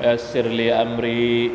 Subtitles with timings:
[0.00, 1.50] ويسر لي أمري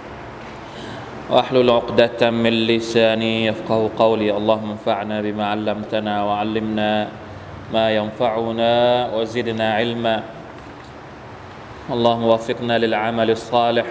[1.29, 7.07] واحلل عقدة من لساني يفقه قولي اللهم انفعنا بما علمتنا وعلمنا
[7.73, 8.73] ما ينفعنا
[9.15, 10.23] وزدنا علما
[11.89, 13.85] اللهم وفقنا للعمل الصالح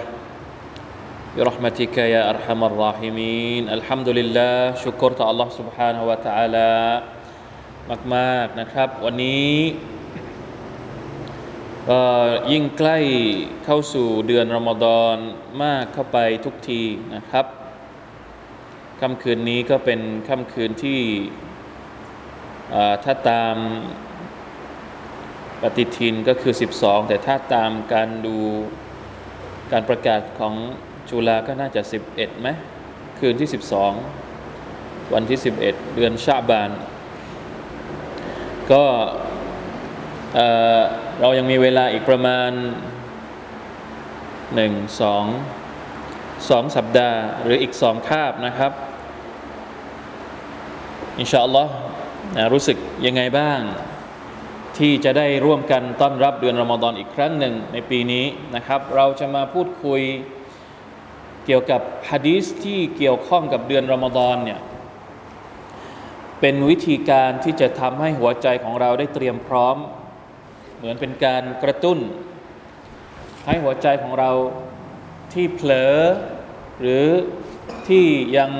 [1.37, 6.71] برحمتك يا أرحم الراحمين الحمد لله ชุกรต่อ Allah سبحانه และ تعالى
[8.15, 9.98] มากๆนะครับ วันนี้ก็
[12.52, 12.98] ยิ่งใกล้
[13.64, 15.16] เข้าสู่เดือนรอมฎอน
[15.62, 16.82] มากเข้าไปทุกที
[17.14, 17.46] นะครับ
[19.00, 21.00] ค่ำคืนนี้ก็เป็นค่ำคืนที่
[23.04, 23.56] ถ้าตาม
[25.62, 28.36] ปฏิทินก็คือ 12 แต่ถ้าตามการดู
[29.72, 30.54] การประกาศของ
[31.10, 32.48] จุฬาก็น่าจะ 11ไหม
[33.18, 33.48] คืนที่
[34.30, 36.70] 12 วันที่ 11 เดือนชาบาน
[38.72, 38.84] ก็
[40.34, 42.50] เเรายังมีเวลาอีกประมาณ
[44.54, 45.24] หนึ่งสอง
[46.50, 48.72] สองสัปดาห์ หรืออีกสองคาบนะครับ
[51.18, 51.72] อินชาอัลลอฮ์
[52.52, 53.60] รู้สึกยังไงบ้าง
[54.78, 58.24] ที่จะได้ร่วมกันต้อนรับเดือนรอมฎอนอีกครั้งหนึ่งในปีนี้
[58.56, 60.00] นะครับ เราจะมาพูดคุย
[61.46, 64.60] เกี่ยวกับฮะดีสที่เกี่ยวข้องกับเดือนรอมฎอนเนี่ย
[66.40, 69.76] เป็นวิธีการที่จะทำให้หัวใจของเราได้เตรียมพร้อม
[70.80, 71.98] เหมือนเป็นการกระตุ้น
[73.46, 74.30] ให้หัวใจของเรา
[75.32, 75.96] ที่เผลอ
[76.80, 77.06] หรือ
[77.88, 78.04] ที่
[78.36, 78.50] ยัง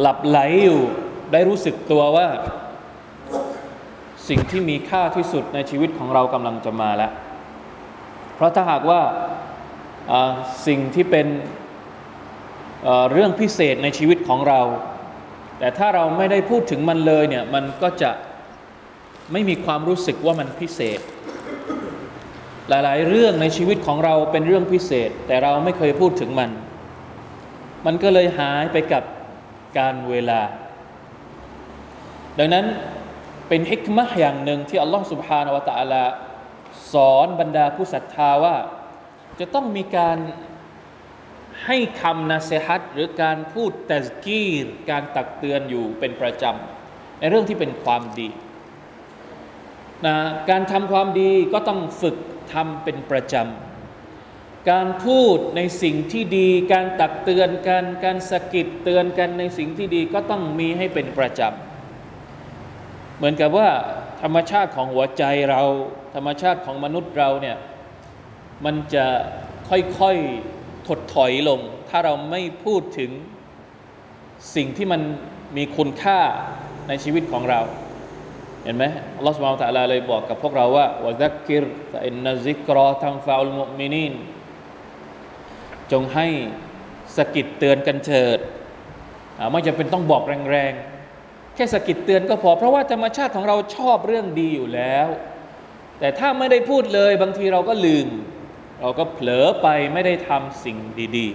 [0.00, 0.80] หลับไหลอยู่
[1.32, 2.28] ได้รู้สึกตัวว่า
[4.28, 7.12] สิ่งที่มีค่าที่สุดในชีวิตของเรากำลังจะมาแล้ว
[8.34, 9.00] เพราะถ้าหากว่า
[10.66, 11.26] สิ่งที่เป็น
[13.12, 14.60] เรื่องพิเศษในชีวิตของเรา
[15.58, 18.10] แต่ถ้าเราไม่ได้พูดถึงมันเลยเนี่ยมันก็จะ
[19.32, 21.00] ไม่มีความรู้สึกว่ามันพิเศษ
[22.68, 26.50] หลายๆ เรื่องในชีวิตของเราเป็นเรื่องพิเศษ แต่เราไม่เคยพูดถึงมัน
[27.86, 29.02] มันก็เลยหายไปกับ
[29.78, 30.42] การเวลา
[32.38, 32.66] ดังนั้น
[33.48, 36.04] เป็นฮิกมะอย่างหนึ่งที่อัลลอฮฺสุบฮานาวะตะอาลา
[36.92, 38.56] สอนบรรดาผู้ศรัทธาว่า
[39.40, 40.18] จะต้องมีการ
[41.66, 48.28] ให้คำนาเซฮัตหรือการพูดแต่กีรการตักเตือนอยู่เป็นประจำในเรื่องที่เป็นความดี
[50.06, 50.16] นะ
[50.50, 52.16] การทำความดีก็ต้องฝึก
[52.52, 63.68] ทำเป็นประจำ การพูดในสิ่งที่ดี การตักเตือนกัน การสะกิดเตือนกันในสิ่งที่ดีก็ต้องมีให้เป็นประจำ เหมือนกับว่า
[64.22, 65.62] ธรรมชาติของหัวใจเรา
[66.14, 67.56] ธรรมชาติของมนุษย์เราเนี่ย
[68.64, 69.06] มันจะ
[69.68, 73.10] ค่อยๆถดถอยลง ถ้าเราไม่พูดถึง
[74.54, 75.00] สิ่งที่มัน
[75.56, 76.20] มีคุณค่า
[76.88, 77.60] ในชีวิตของเรา
[78.70, 78.86] ห็นไหม
[79.16, 84.12] อัลลอฮฺสุบานตะลาเลยบอกกับพวกเราว่าวะซักกิรฟอินนซิกรอทังฟาอุลมุมินีน
[85.92, 86.26] จงให้
[87.16, 88.38] สกิดเตือนกันเถิด
[89.50, 95.08] ไม่จำเป็นต้องบอกแรงๆ แค่สกิดเตือนก็พอ เพราะว่าธรรมชาติของเราชอบเรื่องดีอยู่แล้ว
[95.98, 98.08] แต่ถ้าไม่ได้พูดเลยบางทีเราก็ลืม
[98.80, 100.76] เราก็เผลอไปไม่ได้ทำสิ่ง
[101.16, 101.26] ดี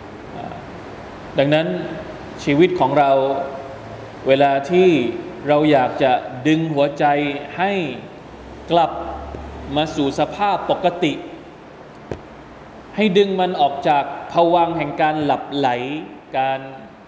[0.00, 1.66] ๆ ดังนั้น
[2.44, 3.10] ชีวิตของเรา
[4.28, 4.88] เวลาที่
[5.48, 6.12] เราอยากจะ
[6.48, 7.04] ดึงหัวใจ
[7.58, 7.72] ให้
[8.70, 8.92] กลับ
[9.76, 11.12] มาสู่สภาพปกติ
[12.96, 15.68] ให้ดึงมันออกจากภวังแห่งการหลับไหล
[16.38, 16.60] การ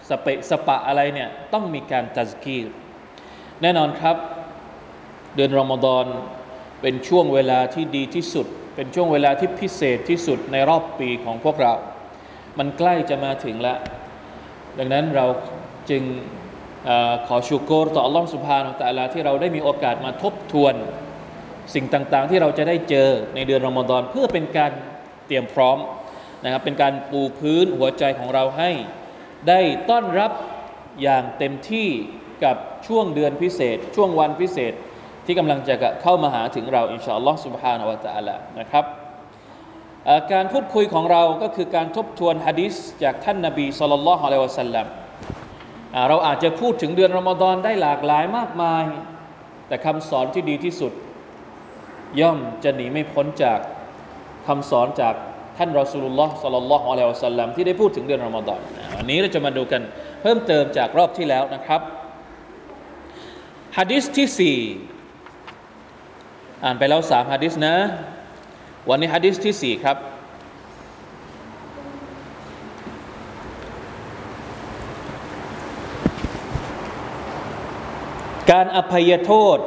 [0.09, 2.65] สเปะสปะอะไรเนี่ยต้องมีการตัสกีร
[3.61, 4.15] แน่นอนครับ
[5.35, 6.05] เดือนรอมฎอน
[6.81, 11.73] เป็นช่วงเวลาที่ดีที่สุด เป็นช่วงเวลาที่พิเศษที่สุดในรอบปีของพวกเรา
[12.57, 13.79] มันใกล้จะมาถึงแล้ว
[14.77, 15.25] ดังนั้นเรา
[15.89, 16.03] จึง
[17.26, 20.74] ขอชูโกรต่อ Allah سبحانه และ تعالى ที่เราได้มีโอกาสมาทบทวน
[21.74, 24.72] สิ่งต่างๆ ที่เราจะได้เจอในเดือนรอมฎอนเพื่อเป็นการ
[25.26, 25.78] เตรียมพร้อม
[26.44, 28.70] นะครับเป็นการปูพื้นหัวใจของเราให้
[29.48, 29.60] ได้
[29.90, 30.32] ต้อนรับ
[31.02, 31.88] อย่างเต็มที่
[32.44, 32.56] กับ
[32.86, 34.72] ช่วงเดือนพิเศษ ช่วงวันพิเศษ
[35.26, 38.84] ที่กำลังจะเข้ามาหาถึงเราอินชาอัลลอฮ์ سبحانه และ تعالى นะครับ
[40.32, 44.86] การพูดคุยของเราก็คือการทบทวนฮะดิษจากท่านนบีสุลต่านละฮ์อะลัยวะสัลลัม
[46.09, 48.83] เราอาจจะพูดถึงเดือนรอมฎอนได้หลากหลายมากมาย
[49.67, 50.93] แต่คำสอนที่ดีที่สุด
[52.19, 53.59] ย่อมจะหนีไม่พ้นจาก
[54.47, 55.15] คำสอนจาก
[55.57, 58.59] ท่านรอสูลุลลอฮ์สัลลัลลอฮุอะลัยฮิวะสัลลัมที่ได้พูดถึงเดือนรอมฎอน
[58.97, 59.81] วันนี้เราจะมาดูกัน
[60.21, 61.81] เพิ่มเติมจากรอบที่แล้วนะครับ
[63.77, 64.57] ฮะดิษที่สี่
[66.63, 67.75] อ่านไปแล้วสามฮะดิษนะ
[68.89, 69.97] วันนี้ฮะดิษที่สี่ครับ
[78.50, 79.58] การอภัยโทษ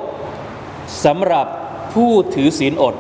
[1.05, 1.47] สำหรับ
[1.93, 2.95] ผู้ถือศีลอด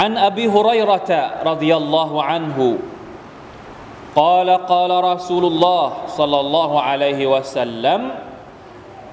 [0.00, 1.10] عن أبي هريرة
[1.50, 2.58] رضي الله عنه
[4.16, 5.86] قال قال رسول الله
[6.18, 8.00] صلى الله عليه وسلم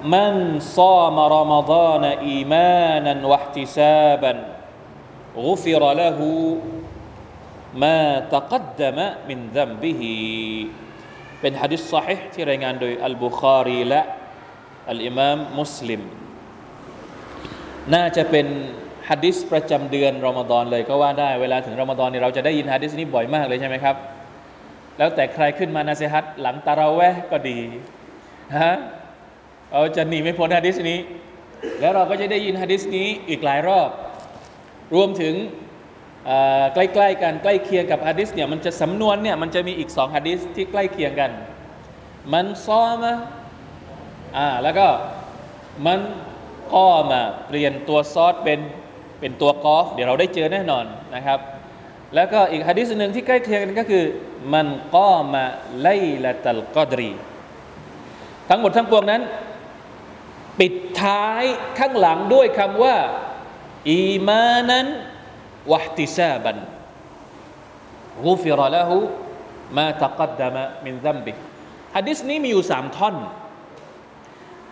[0.04, 4.32] من صام رمضان إيمانا واحتسابا
[5.36, 6.18] غفر له
[7.74, 8.98] ما تقدم
[9.28, 10.02] من ذنبه
[11.40, 14.02] เป็นฮะดิษสሒที่รายงานโดยอัลบุคารีและ
[14.89, 16.01] อัลอิมามมุสลิม
[17.93, 18.47] น่าจะเป็น
[19.09, 23.95] ฮะดิษประจำเดือนรอมฎอนเลยก็ว่าได้เวลาถึงรอมฎอนเนี่ยเราจะได้ยินฮะดิษนี้บ่อยมากเลยใช่ไหมครับ
[24.97, 27.59] แล้วแต่ใครขึ้นมานาเซฮัตหลังตาราเวะก็ดี
[28.61, 28.73] ฮะ
[29.73, 30.99] เราจะหนีไม่พ้นฮะดิษนี้
[31.79, 33.89] แล้วเราก็จะได้ยินฮะดิษนี้อีกหลายรอบ
[34.95, 35.35] รวมถึง
[36.73, 41.31] ใกล้ๆกันใกล้เคียงกับฮะดิษเนี่ยมันจะสำนวนเนี่ยมันจะมีอีกสองฮะดิษที่ใกล้เคียงกัน
[42.33, 43.17] มันซ้อมะ
[44.37, 44.87] อ่าแล้วก็
[45.85, 45.99] มัน
[46.73, 48.59] ก็มาเปลี่ยนตัวซอสเป็น
[49.19, 50.85] เป็นตัวกอฟเดี๋ยวเราได้เจอแน่นอน
[51.15, 51.39] นะครับ
[52.15, 54.03] แล้วก็อีกฮะดิษหนึ่งที่ใกล้เคียงกันก็คือ
[54.53, 55.43] มันก็มา
[55.81, 55.87] ไล
[56.23, 57.09] ละตัลกอดรี
[58.49, 59.21] ทั้งหมดทั้งปวงนั้น
[60.59, 61.43] ปิดท้าย
[61.79, 62.95] ข้างหลังด้วยคำว่า
[63.89, 64.87] อีมานัน
[65.71, 66.57] วะติซาบัน
[68.23, 68.97] กูฟิรละหู
[69.77, 71.31] มาตะกัดดามะมินซัมบิ
[71.95, 73.15] ฮะดิษนี้มีอยู่สามท่อน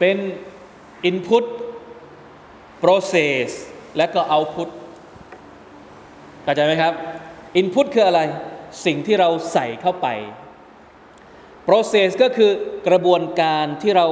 [0.04, 0.20] เป็น
[1.10, 1.46] input
[2.84, 3.48] process
[3.98, 4.70] และก็ output
[6.44, 6.94] เข้าใจไหมครับ
[7.60, 8.22] input คืออะไร
[8.86, 10.08] สิ่งที่เราใส่เข้าไป
[11.68, 12.52] process ก็คือ
[12.88, 14.08] กระบวนการที่เรา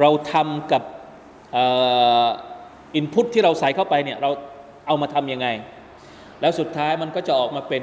[0.00, 0.82] เราทำกับ
[2.98, 4.30] input ที่เราใส่เข้าไปเนี่ยเรา
[4.86, 5.48] เอามาทำยังไง
[6.40, 7.82] แล้วสุดท้ายมันก็จะออกมาเป็น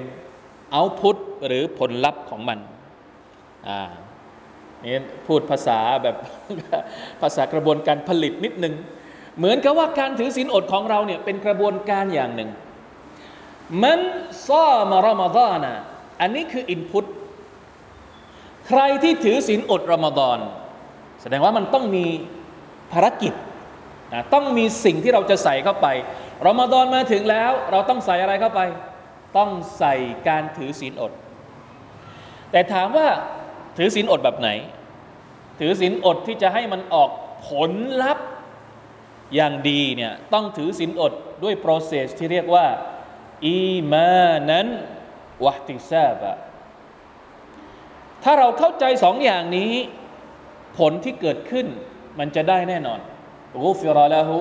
[0.77, 1.17] output
[1.47, 2.59] หรือผลลัพธ์ของมัน
[3.69, 3.91] อ่า
[4.85, 4.97] นี่
[5.27, 6.15] พูดภาษาแบบ
[7.21, 8.73] ภาษากระบวนการผลิตนิดนึง
[9.37, 12.49] เหมือนกับว่าการถือศีลอดของเราเนี่ยเป็นกระบวนการอย่างหนึ่ง
[13.83, 13.99] มัน
[14.47, 15.75] ซ้อมารอมฎอนะ
[16.21, 17.05] อันนี้คืออินพุต
[18.67, 20.39] ใครที่ถือศีลอดรอมฎอน
[21.21, 22.05] แสดงว่ามันต้องมี
[22.93, 23.33] ภารกิจ
[24.33, 25.87] ต้องมีสิ่งที่เราจะใส่เข้าไป
[26.47, 28.61] รอมฎอนมาถึงแล้ว เราต้องใส่อะไรเข้าไป
[29.37, 29.49] ต้อง
[29.79, 29.95] ใส่
[30.27, 31.11] การถือศีลอด
[32.51, 33.07] แต่ถามว่า
[33.77, 34.49] ถือศีลอดแบบไหน
[35.59, 37.09] ถือศีลอดที่จะให้มันออก
[37.47, 37.71] ผล
[38.03, 38.27] ลัพธ์
[39.35, 41.13] อย่างดีเนี่ยต้องถือศีลอด
[41.43, 42.65] ด้วย process ที่เรียกว่า
[43.45, 43.59] อี
[43.91, 44.11] มา
[44.51, 44.67] นั้น
[45.45, 46.35] วะติซาบะ
[48.23, 49.73] ถ้าเราเข้าใจสองอย่างนี้
[50.77, 51.67] ผลที่เกิดขึ้น
[52.19, 52.99] มันจะได้แน่นอน
[53.51, 54.37] กูฟิรละหู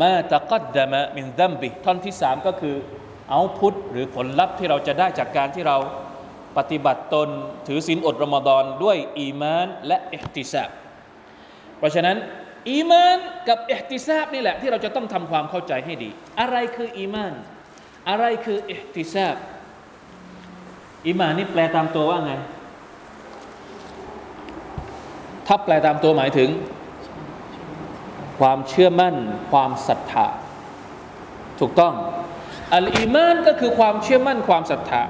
[0.00, 2.76] มาตะกัดดามะมินดัมบิท่อนที่สามก็คือ
[3.30, 5.76] เอาพุทหรือผลลัพธ์ที่เราจะได้จากการที่เรา
[6.58, 7.28] ปฏิบัติตน
[7.66, 10.70] ถือศีลอดรอมฎอนด้วยอีมานและอิติซาบ
[11.78, 12.16] เพราะฉะนั้น
[12.70, 13.18] อีมาน
[13.48, 16.10] กับอิติซาบนี่แหละที่เราจะต้องทำความเข้าใจให้ดี
[16.40, 17.32] อะไรคืออีมาน
[18.08, 19.36] อะไรคืออิติซาบ
[21.06, 22.32] อีมานนี่แปลตามตัวว่าไง
[25.46, 26.48] ถ้าแปลตามตัวหมายถึง
[28.40, 29.14] ความเชื่อมั่น
[29.50, 30.26] ความศรัทธา
[31.60, 31.94] ถูกต้อง
[32.74, 35.02] อัลอีมานก็คือความเชื่อมั่นความศรัทธา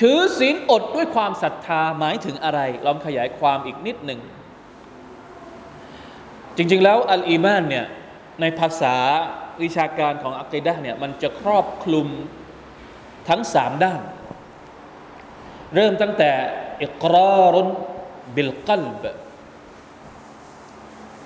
[0.00, 4.20] ถือศีลอดด้วยความศรัทธาหมายถึงอะไร ลองขยายความอีกนิดหนึ่ง
[6.56, 7.86] จริง ๆ แล้วอัลอีมานเนี่ย
[8.40, 8.96] ในภาษา
[9.62, 12.08] วิชาการของอัคดะเนี่ยมันจะครอบคลุม
[13.28, 14.00] ทั้งสามด้าน
[15.74, 16.30] เริ่มตั้งแต่
[16.82, 17.68] อิกรารุน
[18.34, 19.04] บิลกัลบ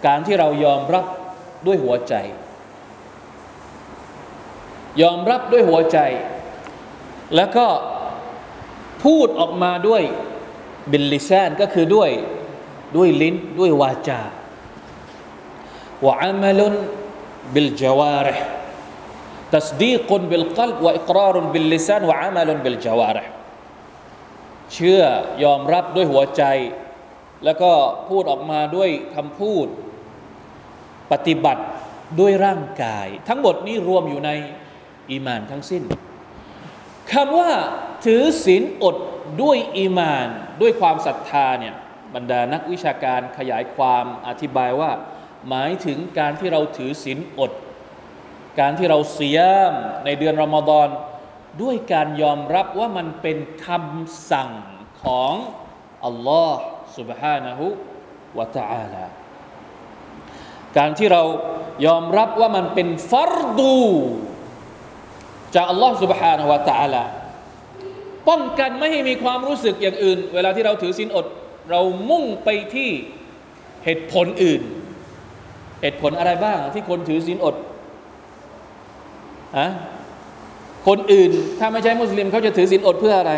[0.06, 1.06] การที่เรายอมรับ
[1.66, 2.14] ด้วยหัวใจ
[5.02, 5.98] ยอมรับด้วยหัวใจ
[7.36, 7.66] แล้วก็
[9.03, 10.03] พูดออกมาด้วย
[10.91, 12.09] บิลลิซานก็คือด้วย
[12.95, 14.21] ด้วยลิ้นด้วยวาจา
[16.05, 16.73] วะอามัลุน
[17.53, 18.37] บิลจาวาระ
[19.53, 23.25] تصديق بالقلب وإقرار باللسان وعمل بالجوارح
[24.73, 25.01] เชื่อ
[25.43, 26.43] ยอมรับด้วยหัวใจ
[27.45, 27.71] แล้วก็
[28.09, 29.67] พูดออกมาด้วยคำพูด
[31.11, 31.63] ปฏิบัติ
[32.19, 34.31] ด้วยร่างกาย ทั้งหมดนี้รวมอยู่ใน
[35.11, 35.83] อีมานทั้งสิ้น
[37.11, 37.51] คำว่า
[38.05, 38.95] ถือศีลอด
[39.41, 40.27] ด้วยอีมาน
[40.61, 41.75] ด้วยความศรัทธาเนี่ย
[42.15, 44.91] บรรดานักวิชาการขยายความอธิบายว่า
[45.49, 47.51] หมายถึงการที่เราถือศีลอด
[48.59, 49.39] การที่เราเสีย
[49.69, 49.73] ม
[50.05, 50.87] ในเดือนรอมฎอน
[51.61, 54.51] ด้วยการยอมรับว่ามันเป็นคำสั่ง
[55.03, 55.33] ของ
[56.05, 56.61] อัลลอฮ์
[56.97, 57.59] سبحانه
[58.35, 59.05] และ تعالى
[60.77, 61.23] การที่เรา
[61.85, 63.77] ยอมรับว่ามันเป็นฟัรดู
[65.55, 67.03] จากอัลลอฮ์ سبحانه และ تعالى
[68.28, 71.26] ป้องกันไม่ให้มีความรู้สึกอย่างอื่น เวลาที่เราถือศีลอด
[71.70, 71.80] เรา
[72.10, 72.90] มุ่งไปที่
[73.84, 74.60] เหตุผลอื่น
[75.82, 77.54] เหตุผลอะไรบ้างที่คนถือศีลอด
[79.58, 79.66] อะ
[80.86, 83.32] คนอื่นถ้าไม่ใช่มุสลิมเขาจะถือศีลอดเพื่ออะไร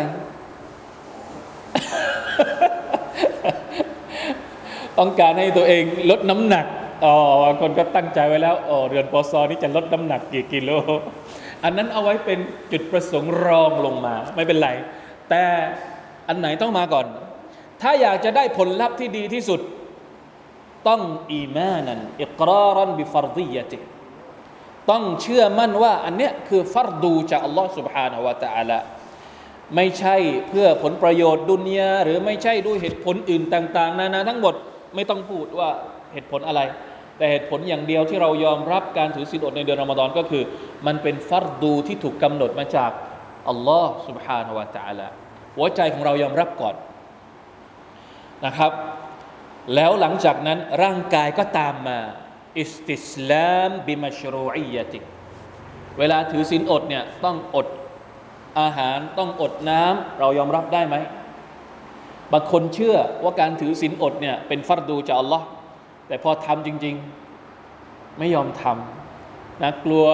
[4.97, 6.65] ต้องการให้ตัวเองลดน้ำหนัก
[7.05, 7.15] อ๋อ
[7.61, 10.69] คนก็ตั้งใจไว้แล้วอ๋อเรือนปอซอนี่จะลดน้ำหนักกี่กิโล
[11.64, 12.38] อันนั้นเอาไว้เป็น
[12.72, 14.70] จุดประสงค์รองลงมา ไม่เป็นไร
[15.30, 15.42] แต่
[16.28, 17.06] อันไหนต้องมาก่อน
[17.82, 19.60] ถ้าอยากจะได้ผลลัพธ์ที่ดีที่สุด
[20.88, 21.00] ต้อง
[21.32, 23.78] อีมานันอิกรารันบิฟารดียะติ
[24.90, 28.78] ต้องเชื่อมั่นว่า อันเนี้ยคือฟัรดูจากอัลลอฮ์ سبحانه และ تعالى
[29.76, 30.16] ไม่ใช่
[30.48, 34.54] เพื่อผลประโยชน์ดุนยาหรือไม่ใช่ด้วยเหตุผลอื่นต่าง ๆ นานาทั้งหมด
[34.94, 35.70] ไม่ต้องพูดว่า
[36.12, 36.60] เหตุผลอะไร
[37.20, 40.42] แต่เหตุผลอย่างเดียวที่เรายอมรับการถือศีลอดในเดือนรอมฎอนก็คือ
[40.86, 42.90] มันเป็นฟัรดูที่ถูกกำหนดมาจาก
[43.48, 45.08] อัลลอฮ์ سبحانه และ تعالى
[45.56, 46.74] หัวใจของเรายอมรับก่อน
[48.46, 48.72] นะครับ
[49.74, 51.98] แล้วหลังจากนั้นร่างกายก็ตามมา
[52.58, 54.98] อิสติสลามบิมัชรูอียติ
[55.98, 57.66] เวลาถือศีลอดเนี่ยต้องอด
[58.60, 60.96] อาหารต้องอดน้ำเรายอมรับได้ไหม
[62.32, 65.46] บางคนเชื่อว่าการถือศีลอดเนี่ยเป็นฟัรดูจากอัลลอฮ์
[66.11, 66.95] แต่พอทำจริง
[67.55, 70.05] ๆ ไม่ยอมทำนะกลัว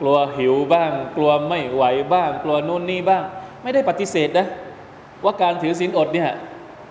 [0.00, 3.22] กลัวหิวบ้าง กลัวไม่ไหวบ้าง กลัวนู่นนี่บ้าง
[3.62, 4.46] ไม่ได้ปฏิเสธนะ
[5.24, 6.30] ว่าการถือศีลอดเนี่ย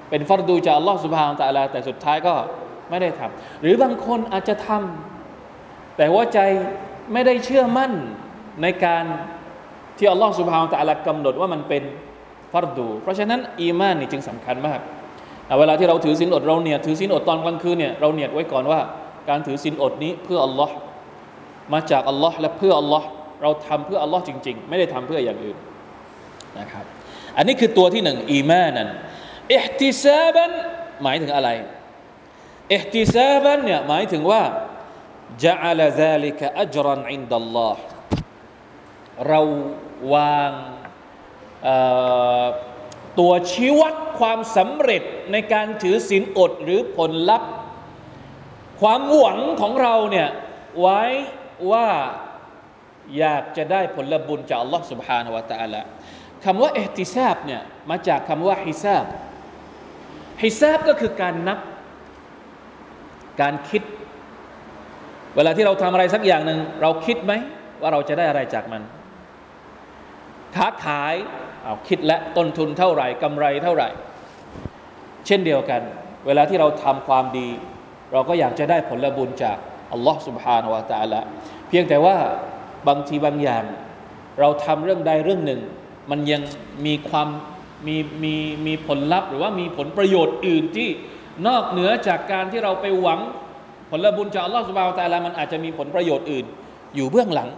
[0.09, 2.33] เป็นฟัรดูจากอัลลอฮ์สุบฮานตะลาแต่สุดท้ายก็
[2.89, 6.39] ไม่ได้ทำหรือบางคนอาจจะทำแต่ว่าใจ
[7.13, 7.91] ไม่ได้เชื่อมั่น
[8.61, 9.03] ในการ
[9.97, 11.83] ที่อัลลอฮ์สุบฮานตะลากำหนดว่ามันเป็น
[12.53, 14.79] ฟัรดู เพราะฉะนั้นอีมานนี่จึงสำคัญมาก
[15.59, 18.79] เวลาที่เราถือศีลอดเราเนียดถือศีลอดตอนกลางคืนเนี่ยเราเนียดไว้ก่อนว่า
[19.29, 20.75] การถือศีลอดนี้เพื่ออัลลอฮ์
[21.73, 23.07] มาจากอัลลอฮ์และเพื่ออัลลอฮ์
[23.41, 25.57] เราทำเพื่ออัลลอฮ์จริง ๆ ไม่ได้ทำเพื่ออย่างอื่น
[26.59, 26.85] นะครับ
[27.37, 28.87] อันนี้คือตัวที่หนึ่งอีมานัน
[29.55, 30.51] อิฮติซาบัน
[31.03, 31.49] หมายถึงอะไร
[32.73, 34.43] อิฮติซาบันเนี่ยหมายถึงว่า
[35.45, 37.81] จะอัลซาลิกะอัจรันอินดัลลอฮ์
[39.27, 39.41] เรา
[40.13, 40.51] วาง
[43.18, 45.02] ตัวชี้วัดความสำเร็จ
[45.32, 47.50] ในการถือศีลอดหรือผลลัพธ์
[48.80, 50.28] ความหวังของเราเนี่ย
[50.80, 51.02] ไว้
[51.70, 51.88] ว่า
[53.18, 55.80] อยากจะได้ผลบุญจากอัลลอฮ์ سبحانه และ تعالى
[56.44, 59.06] คำว่าเอติซาบเนี่ยมาจากคำว่าฮิซาบ
[60.42, 61.58] ฮิซาบก็คือการนับ
[63.40, 63.82] การคิด
[65.36, 67.32] เวลาที่เราทำอะไรสักอย่างหนึ่งเราคิดไหม
[67.80, 68.82] ว่าเราจะได้อะไรจากมัน
[70.56, 71.14] ค้าขาย
[71.64, 73.88] เอาคิดและต้นทุนเท่าไหร่กำไรเท่าไหร่
[75.26, 75.80] เช่นเดียวกัน
[76.26, 77.48] เวลาที่เราทำความดี
[78.12, 79.56] เราก็อยากจะได้ผลบุญจาก
[79.92, 81.20] อัลลอฮ์ سبحانه และ تعالى
[81.68, 82.16] เพียงแต่ว่า
[82.88, 83.64] บางทีบางอย่าง
[84.40, 85.60] เราทำเรื่องใดเรื่องหนึ่ง
[86.10, 86.42] มันยัง
[86.86, 87.28] มีความ
[87.86, 88.34] มีมี
[88.66, 90.88] มีผลลัพธ์ หรือว่ามีผลประโยชน์อื่นที่
[91.46, 93.20] นอกเหนือจากการที่เราไปหวัง
[93.90, 96.44] ผลบุญจากอัลลอฮฺสุบฮานตะลามันอาจจะมีผลประโยชน์อื่น
[96.96, 97.48] อยู่เบื้องหลัง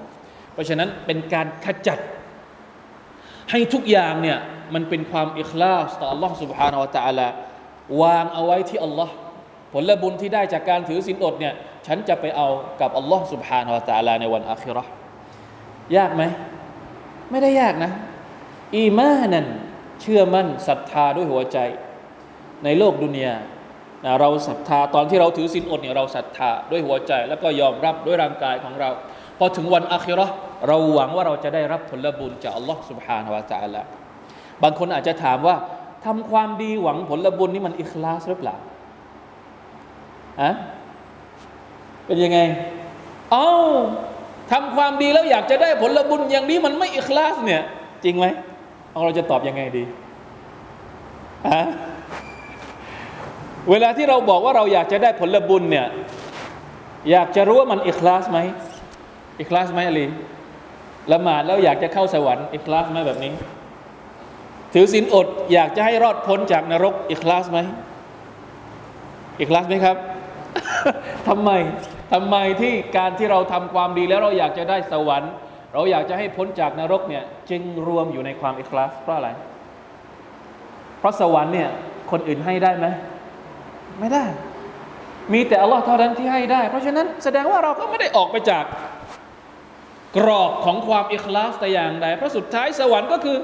[0.52, 1.98] เพราะฉะนั้นเป็นการขจัด
[3.51, 4.37] ให้ทุกอย่างเนี่ย
[4.73, 7.27] มันเป็นความอิคลาสต่ออัลลอฮฺสุบฮานาวะตะลา
[8.01, 9.13] วางเอาไว้ที่อัลลอฮ์
[9.73, 11.53] ผลบุญที่ได้จากการถือศีลอดเนี่ย
[11.87, 12.47] ฉันจะไปเอา
[12.81, 14.91] กับอัลลอฮ์สุบฮานาวะตะลาในวันอาคิราะห์
[15.97, 16.23] ยากไหม
[17.31, 17.91] ไม่ได้ยากนะ
[18.77, 19.45] อีมานัน
[20.01, 21.57] เชื่อมั่นศรัทธาด้วยหัวใจ
[22.63, 23.35] ในโลกดุนยา
[24.19, 28.89] เราศรัทธาตอนที่เราถือศีลอดเนี่ยเราศรัทธาด้วยหัวใจ แล้วก็ยอมรับด้วยร่างกายของเรา
[29.37, 30.33] พอถึงวันอาคิราะห์
[30.68, 33.82] เราหวังว่าเราจะได้รับผลบุญจากอัลลอฮ์ سبحانه และ تعالى
[34.62, 35.56] บางคนอาจจะถามว่า
[36.04, 38.56] ทำความดีหวังผลบุญนี่มันอิคลาสหรือเปล่า
[40.42, 40.50] อะ
[42.06, 42.38] เป็นยังไง
[43.32, 43.48] เอา
[44.52, 47.62] ทำความดีแล้วอยากจะได้ผลบุญอย่างนี้มันไม่อิคลาสเนี่ย
[48.04, 48.26] จริงไหม
[49.04, 49.84] เราจะตอบยังไงดี
[51.48, 51.60] อะ
[53.70, 55.86] เวลาที่เราบอกว่าเราอยากจะได้ผลบุญเนี่ย
[57.10, 58.38] อยากจะรู้ว่ามันอิคลาสไหม
[59.40, 60.06] อิคลาสไหมอลี
[61.13, 63.33] ละหมาดแล้วอยากจะเข้าสวรรค์อิคลาสไหมแบบนี้
[64.73, 67.59] ถือศีลอดอยากจะให้รอดพ้นจากนรกอิคลาสไหม
[69.39, 69.97] อิคลาสไหมครับ
[71.27, 71.49] ทำไม
[72.13, 75.31] ทำไมที่การที่เราทำความดีแล้วเราอยากจะได้สวรรค์
[75.73, 79.29] เราอยากจะให้พ้นจากนรกเนี่ยจึงรวมอยู่ในความอิคลาสเพราะอะไร
[80.99, 81.69] เพราะสวรรค์เนี่ย
[82.11, 82.87] คนอื่นให้ได้ไหม
[83.99, 84.25] ไม่ได้
[85.33, 88.63] มีแต่อัลลอฮ์เท่านั้นที่ให้ได้ เพราะฉะนั้นแสดงว่าเราก็ไม่ได้ออกไปจาก
[90.17, 93.37] กรอบของความอิคลาสแต่อย่างใดเพราะสุดท้ายสวรรค์ก็คือ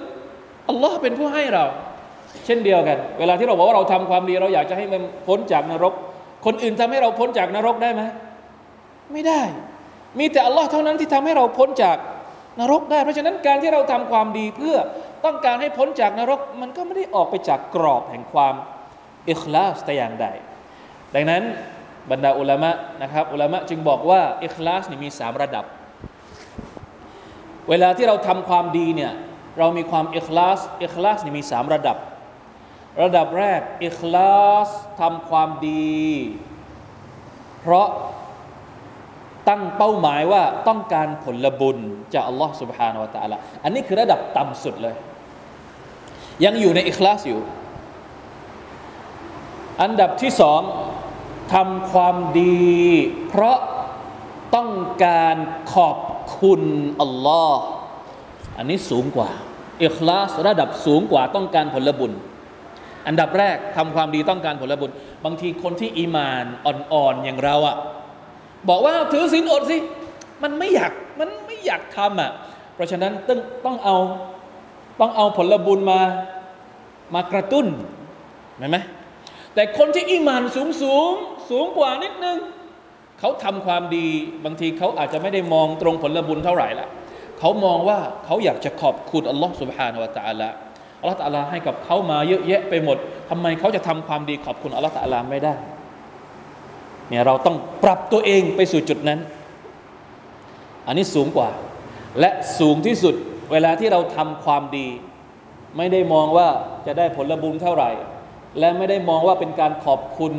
[0.70, 1.66] อัลลอฮ์เป็นผู้ให้เรา
[2.46, 5.94] เช่นเดียวกัน เวลาที่เราบอกว่าเราทำความดีเราอยากจะให้มันพ้นจากนรก
[6.46, 8.02] คนอื่นทำให้เราพ้นจากนรกได้ไหม
[9.12, 9.42] ไม่ได้
[10.20, 11.98] มีแต่อัลลอฮ์เท่านั้นที่ทำให้เราพ้นจาก
[12.60, 14.78] นรกได้ เพราะฉะนั้นการที่เราทำความดีเพื่อ
[15.26, 18.54] ต้องการให้พ้นจากนรก มันก็ไม่ได้ออกไปจากกรอบแห่งความ
[19.30, 20.28] อิคลาสแต่อย่างใด
[21.16, 21.44] ดังนั้น
[22.12, 25.66] บรรดาอุลามะนะครับอุลามะจึงบอกว่าอิคลาสนี่มีสามระดับ
[27.71, 29.13] เวลาที่เราทำความดีเนี่ย
[29.59, 31.97] เรามีความอิคลาสอิคลาสนี่มีสามระดับ
[33.03, 34.69] ระดับแรกอิคลาส
[35.01, 36.03] ทำความดี
[37.61, 37.89] เพราะ
[39.49, 41.79] ตั้งเป้าหมายว่าต้องการผลบุญ
[42.15, 44.97] จากอัลลอฮ์ سبحانه และ تعالى อันนี้คือระดับต่ำสุดเลย
[46.45, 47.41] ยังอยู่ในอิคลาสอยู่
[49.83, 50.61] อันดับที่สอง
[51.55, 52.73] ทำความดี
[53.29, 53.59] เพราะ
[54.55, 54.71] ต้อง
[55.05, 55.37] การ
[55.73, 55.97] ขอบ
[56.38, 56.62] คุณ
[57.02, 57.64] อัลลอฮ์
[58.58, 59.30] อันนี้สูงกว่า
[59.84, 62.12] อิคลาสระดับสูงกว่าต้องการผลบุญ
[63.08, 64.92] อันดับแรกทำความดีต้องการผลบุญ
[65.26, 67.76] บางทีคนที่อีมานอ่อนๆอย่างเราอะ
[68.70, 69.78] บอกว่าถือศีลอดสิ
[70.44, 72.32] มันไม่อยากมันไม่อยากทำอะ
[72.76, 73.98] เพราะฉะนั้นต้องต้องเอา
[75.00, 76.00] ต้องเอาผลบุญมา
[77.14, 77.66] มากระตุ้น
[78.58, 78.78] เห็นไหม
[79.54, 81.12] แต่คนที่อิมานสูงสูง
[81.50, 82.38] สูงกว่านิดนึง
[83.23, 84.07] เขาทำความดี
[84.45, 86.89] บางทีเขาอาจจะไม่ได้มองตรงผลบุญเท่าไหร่ละ
[87.39, 90.49] เขามองว่าเขาอยากจะขอบคุณอัลลอฮ์ سبحانه และ تعالى
[91.01, 92.99] อัลลอฮ์ตะลาให้กับเขามาเยอะแยะไปหมด
[93.31, 95.55] ทำไมเขาจะทำความดีขอบคุณอัลลอฮ์ตะลาไม่ได้
[97.09, 99.19] เนี่ยเราต้องปรับตัวเองไปสู่จุดนั้น
[100.87, 101.51] อันนี้สูงกว่า
[102.21, 103.15] และสูงที่สุด
[103.53, 104.89] เวลาที่เราทำความดี
[105.77, 106.49] ไม่ได้มองว่า
[106.87, 107.91] จะได้ผลบุญเท่าไหร่
[108.59, 110.33] และไม่ได้มองว่าเป็นการขอบคุณ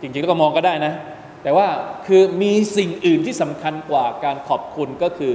[0.00, 0.92] จริงๆแล้วก็มองก็ได้นะ
[1.43, 1.67] แต่ว่า
[2.07, 5.33] คือมีสิ่งอื่นที่สำคัญกว่าการขอบคุณก็คือ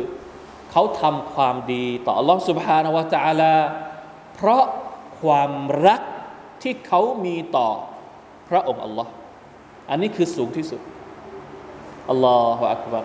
[0.73, 3.55] เขาทำความดีต่ออัลลอฮฺสุบฮานาวะจาลา
[4.35, 4.65] เพราะ
[5.21, 5.53] ความ
[5.87, 6.01] รัก
[6.63, 7.69] ที่เขามีต่อ
[8.49, 9.11] พระองค์อัลลอฮ์
[9.91, 10.81] อันนี้คือสูงที่สุด
[12.11, 13.05] อัลลอฮฺอักบัร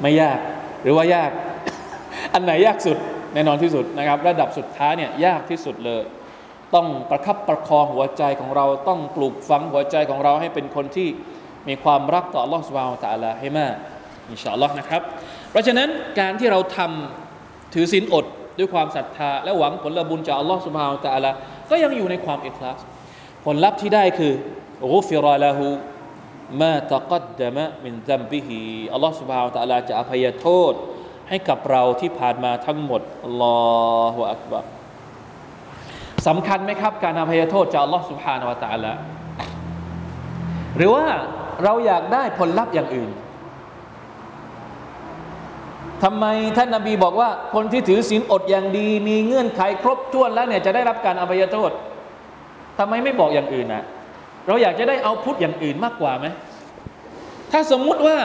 [0.00, 0.38] ไม่ยาก
[0.82, 1.30] หรือว่ายาก
[2.34, 2.98] อันไหนยากสุด
[3.34, 6.02] แน่นอนที่สุดนะครับ ระดับสุดท้ายเนี่ยยากที่สุดเลย
[6.74, 11.08] ต้องประคับประคองหัวใจของเราต้องปลูกฝังหัวใจของเราให้เป็นคนที่
[11.67, 13.73] มีความรักต่อ Allah سبحانه และ تعالى ให้มาก
[14.31, 15.01] อินชาอัลลอฮ์นะครับ
[15.51, 18.25] เพราะฉะนั้นการที่เราทำถือศีลอด
[18.59, 21.31] ด้วยความศรัทธา และหวังผลบุญจาก Allah سبحانه และ تعالى
[21.69, 22.79] ก็ยังอยู่ในความอิคลาส
[23.45, 24.33] ผลลัพธ์ที่ได้คือ
[24.93, 25.59] غفر له
[26.61, 28.49] ما تقدم من ذنبه
[28.93, 30.73] อัลลอฮฺ سبحانه และ تعالى จะอภัยโทษ
[31.29, 33.57] ให้กับเราที่ผ่านมาทั้งหมดอัลลอ
[34.13, 34.65] ฮฺอักบัร
[36.27, 38.93] สำคัญไหมครับ การอภัยโทษจากอัลลอฮฺ سبحانه และ تعالى
[40.77, 41.05] หรือว่า
[41.64, 43.10] เราอยากได้ผลลัพธ์อย่างอื่น
[46.04, 51.70] ทำไมท่านนาบีบอกว่าคนที่ถือศีลอดอย่างดี มีเงื่อนไขครบถ้วนแล้วเนี่ยจะได้รับการอภัยโทษ
[52.78, 53.84] ทำไมไม่บอกอย่างอื่นนะ
[54.46, 56.26] เราอยากจะได้เอาพุทธอย่างอื่นมากกว่าไหม
[57.52, 58.16] ถ้าสมมุติว่า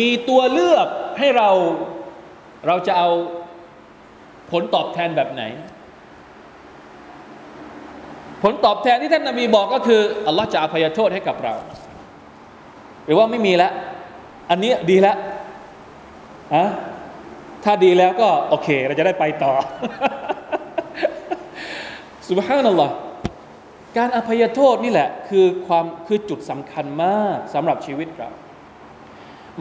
[0.00, 0.86] มีตัวเลือก
[1.18, 1.50] ให้เรา
[2.66, 3.08] เราจะเอา
[4.50, 5.42] ผลตอบแทนแบบไหน
[8.42, 11.54] ผลตอบแทนที่ท่านนาบีบอกก็คืออัลลอฮ์จะอภัยโทษให้กับเรา
[13.06, 13.72] หรือว่าไม่มีแล้ว
[14.50, 15.16] อันนี้ดีแล้ว
[16.54, 16.64] อะ
[17.64, 19.52] ถ้าดีแล้วก็โอเค เราจะได้ไปต่อ
[22.28, 22.94] สุบฮานัลลอฮ์
[23.96, 28.30] การอภัยโทษนี่แหละ คือความคือจุดสำคัญมากสำหรับชีวิตเรา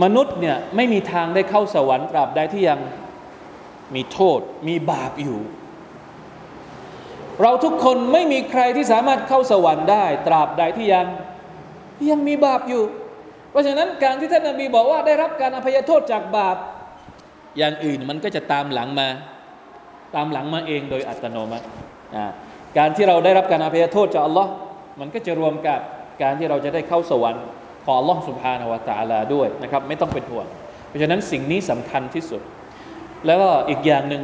[0.03, 2.79] มนุษย์เนี่ยไม่มีทางได้เข้าสวรรค์ตราบใดที่ยัง
[3.95, 5.39] มีโทษ มีบาปอยู่
[7.41, 11.08] เราทุกคนไม่มีใครที่สามารถเข้าสวรรค์ได้ ตราบใดที่ยัง
[12.10, 12.84] ยังมีบาปอยู่
[13.56, 16.58] เพราะฉะนั้นการที่ท่านนบีบอกว่าได้รับการอภัยโทษจากบาป
[17.58, 19.08] อย่างอื่นมันก็จะตามหลังมา
[20.15, 21.65] ตามหลังมาเองโดยอัตโนมัติ
[22.78, 24.52] การที่เราได้รับการอภัยโทษจากอัลลอฮ์
[25.00, 25.80] มันก็จะรวมกับ
[26.22, 27.46] การที่เราจะได้เข้าสวรรค์
[27.86, 30.46] ของอัลลอฮ์สุบฮานาวะตาลาด้วยนะครับ ไม่ต้องเป็นห่วง
[30.88, 32.41] เพราะฉะนั้นสิ่งนี้สำคัญที่สุด
[33.26, 34.24] แล้วก็อีกอย่างหนึ่ง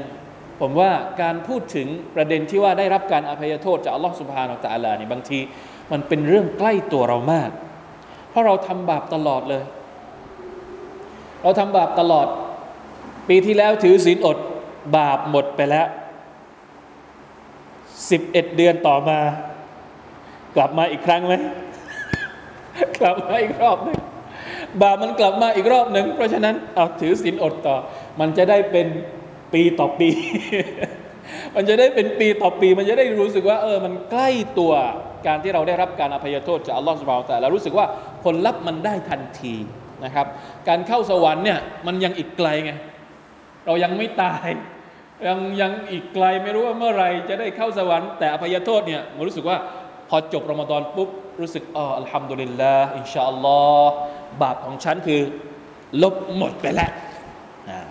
[0.62, 0.92] ผมว่า
[1.22, 5.40] การพูดถึงประเด็นที่ว่าได้รับการอภัยโทษจากอัลลอฮ์สุบฮานาวะตาลานี่บางที
[5.92, 7.52] มันเป็นเรื่องใกล้ตัวเรามาก
[8.32, 9.64] เพราะเราทำบาปตลอดเลย
[11.44, 12.28] เราทำบาปตลอด
[13.28, 14.38] ปีที่แล้วถือศีลอด
[14.98, 15.88] บาปหมดไปแล้ว
[18.10, 19.20] สิบเอ็ดเดือนต่อมา
[20.56, 21.34] กลับมาอีกครั้งไหม
[23.00, 23.98] กลับมาอีกรอบหนึ่ง
[24.82, 27.76] บาปมันกลับมาอีกรอบหนึ่งเพราะฉะนั้นเอาถือศีลอดต่อ
[28.20, 28.88] มันจะได้เป็น
[29.54, 30.10] ปีต่อปี
[31.56, 34.74] มันจะได้เป็นปีต่อปี มันจะได้รู้สึกว่า เออ มันใกล้ตัว
[35.28, 37.86] การที่เราได้รับการอภัยโทษจากอัลลอฮฺสุบฮานแต่เรารู้สึกว่า
[38.24, 39.56] ผลลัพธ์มันได้ทันที
[40.06, 40.28] นะครับ
[40.68, 42.72] การเข้าสวรรค์เนี่ยมันยังอีกไกลไง
[43.66, 44.48] เรายังไม่ตาย
[45.28, 49.58] ยังยังอีกไกลไม่รู้ว่าเมื่อไรจะได้เข้าสวรรค์แต่อภัยโทษเนี่ยมันรู้สึกว่า
[50.10, 51.10] พอจบรอมฎอนปุ๊บ
[51.42, 53.94] รู้สึกอ๋ออัลฮัมดุลิลลาห์อินชาอัลลอฮ์
[54.42, 55.22] บาปของฉันคือ
[56.04, 56.92] ลบหมดไปแล้ว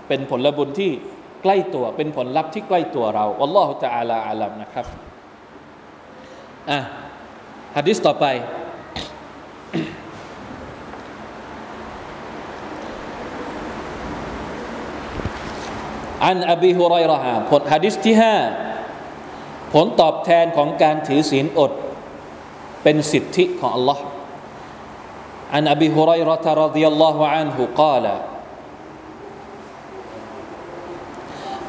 [0.09, 0.91] เป็นผลบุญที่
[1.43, 4.87] ใกล้ตัวเป็นผลลัพธ์ที่ใกล้ตัวเราอัลลอฮฺตะอาลาอาลัมนะครับ
[6.71, 6.79] อะ
[7.78, 8.26] ฮะดิษต่อไป
[16.26, 18.36] อันอบีฮุไรเราะฮ์ผลฮะดิษที่ห้า
[19.74, 21.72] ผลตอบแทนของการถือศีลอด
[22.84, 24.00] เป็นสิทธิของ Allah
[25.56, 28.06] عن أبي هريرة رضي الله عنه قال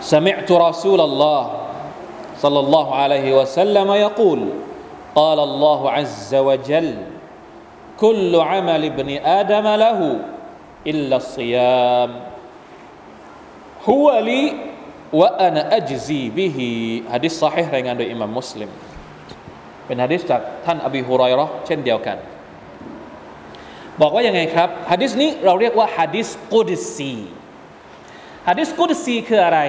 [0.00, 1.42] سمعت رسول الله
[2.38, 4.40] صلى الله عليه وسلم يقول
[5.16, 6.90] قال الله عز وجل
[7.96, 9.08] كل عمل ابن
[9.40, 10.00] آدم له
[10.86, 12.10] إلا الصيام
[13.88, 14.42] هو لي
[15.12, 16.58] وأنا أجزي به
[17.12, 18.70] حديث صحيح รายงานโดยอิหมัมมุสลิม
[19.86, 22.16] เป็นฮะดิษจากท่านอบีฮุไรเราะห์เช่นเดียวกัน
[24.00, 27.14] บอกว่ายังไงครับฮะดิษนี้เราเรียกว่าฮะดิษกุดซี
[28.48, 29.60] ฮะดิษกุดซีคืออะไร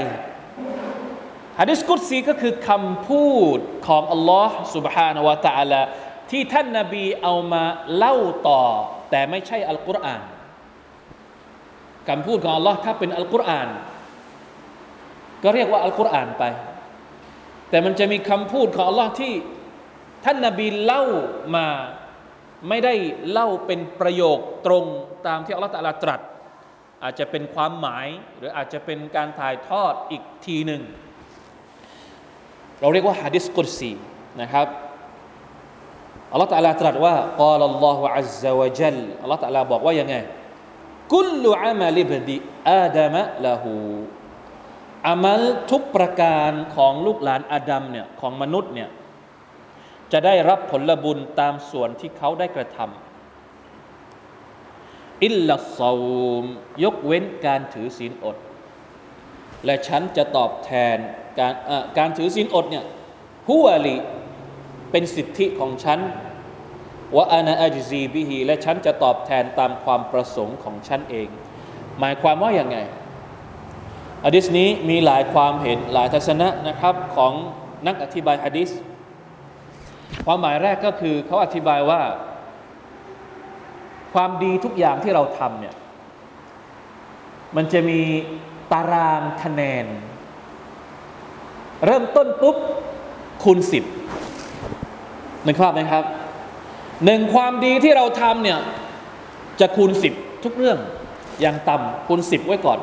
[1.59, 5.81] ฮะดิษกุดซีก็คือคำพูดของอัลลอฮ์ سبحانه และ تعالى
[6.31, 7.63] ที่ท่านนาบีเอามา
[7.95, 8.15] เล่า
[8.47, 8.63] ต่อ
[9.11, 10.21] แต่ไม่ใช่อัลกุรอาน
[12.09, 13.69] คำพูดของอัลลอฮ์ถ้าเป็นอัลกุรอาน
[15.43, 16.43] ก็เรียกว่าอัลกุรอานไป
[17.69, 19.33] แต่มันจะมีคำพูดของอัลลอฮ์ที่
[20.25, 21.03] ท่านนาบีเล่า
[21.55, 21.67] มา
[22.69, 22.93] ไม่ได้
[23.31, 24.85] เล่าเป็นประโยคตรง
[25.27, 26.21] ตามที่อัลลอฮฺตะลาตรัส
[27.03, 30.81] อาจจะเป็นความหมาย หรืออาจจะเป็นการถ่ายทอดอีกทีหนึ่ง
[32.82, 33.92] เราเรียกว่าฮะดิษกุรซี
[34.40, 34.66] นะครับ
[36.32, 40.14] อัลลอฮฺตะลาตรัสว่ากาลอัลลอฮฺอัลซะวะจัลอัลลอฮฺตะลาบอกว่ายังไง
[41.14, 42.36] กุลูอามัลิบดิ
[42.70, 43.74] อาดามะละหู
[45.08, 48.88] อามัลทุกประการของลูกหลานอาดัมเนี่ยของมนุษย์เนี่ย
[50.12, 56.44] จะได้รับผลบุญตามส่วนที่เขาได้กระทำอิลลัสซาอุม
[56.84, 58.36] ยกเว้นการถือศีลอด
[59.64, 60.96] และฉันจะตอบแทน
[61.38, 61.54] การ
[61.98, 62.84] การถือศีลอดเนี่ย
[63.48, 63.96] ฮุวาลี
[64.90, 65.98] เป็นสิทธิของฉัน
[67.14, 71.28] ว่าอานาอัจซีบิฮีและฉันจะตอบแทนตามความประสงค์ของฉันเอง
[72.00, 72.76] หมายความว่าอย่างไง
[74.24, 77.32] อะดิษนี้มีหลายความเห็นหลายทัศนะนะครับของ
[77.86, 78.70] นักอธิบายฮะดิษ
[80.26, 82.00] ความหมายแรกก็คือเขาอธิบายว่า
[84.12, 85.74] ความดีทุกอย่างที่เราทำเนี่ย
[87.56, 88.00] มันจะมี
[88.72, 89.86] ตารางคะแนน
[91.86, 92.56] เริ่มต้นปุ๊บ
[93.44, 93.84] คูณสิบ
[95.46, 96.04] นึกภาพไหมครับ
[97.04, 98.58] หนึ่งความดีที่เราทำเนี่ย
[99.60, 100.12] จะคูณสิบ
[100.44, 100.78] ทุกเรื่อง
[101.40, 102.78] อย่างต่ำคูณสิบไว้ก่อน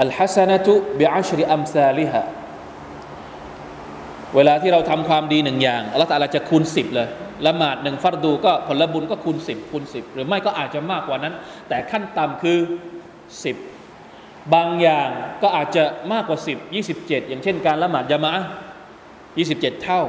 [0.00, 2.22] อัลฮัสนะตุบิอัชริอัมซาลิฮะ
[4.36, 7.08] เวลาที่เราทำความดีหนึ่งอย่างอัลลอฮฺตาลาจะคูณสิบเลย
[7.46, 11.34] ละหมาดหนึ่งฟัรดูก็ผลบุญก็คูณสิบคูณสิบหรือไม่ก็อาจจะมากกว่านั้น
[11.68, 12.58] แต่ขั้นต่ำคือ
[13.44, 13.56] สิบ
[14.54, 15.08] บางอย่าง
[15.42, 18.32] ก็อาจจะมากกว่าสิบยี่สิบเจ็ดอย่างเช่นการละหมาดยามะ
[19.38, 20.02] ยี่สิบเจ็ดเท่า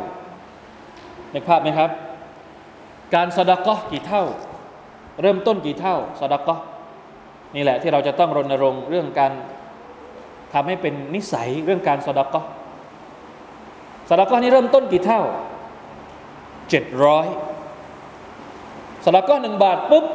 [1.32, 1.90] ในภาพไหมครับ
[3.16, 4.24] การสดากะกี่เท่า
[5.22, 6.58] เริ่มต้นกี่เท่าสดากะ
[7.56, 9.32] นี่แหละที่เราจะต้องรณรงค์เรื่องการ
[10.54, 12.42] ทำให้เป็นนิสัยเรื่องการสดากะ
[14.10, 15.22] สดากะนี่เริ่มต้นกี่เท่า
[16.70, 17.28] เจ็ดร้อย
[19.06, 20.06] สดากะหนึ่งบาทปุ๊บ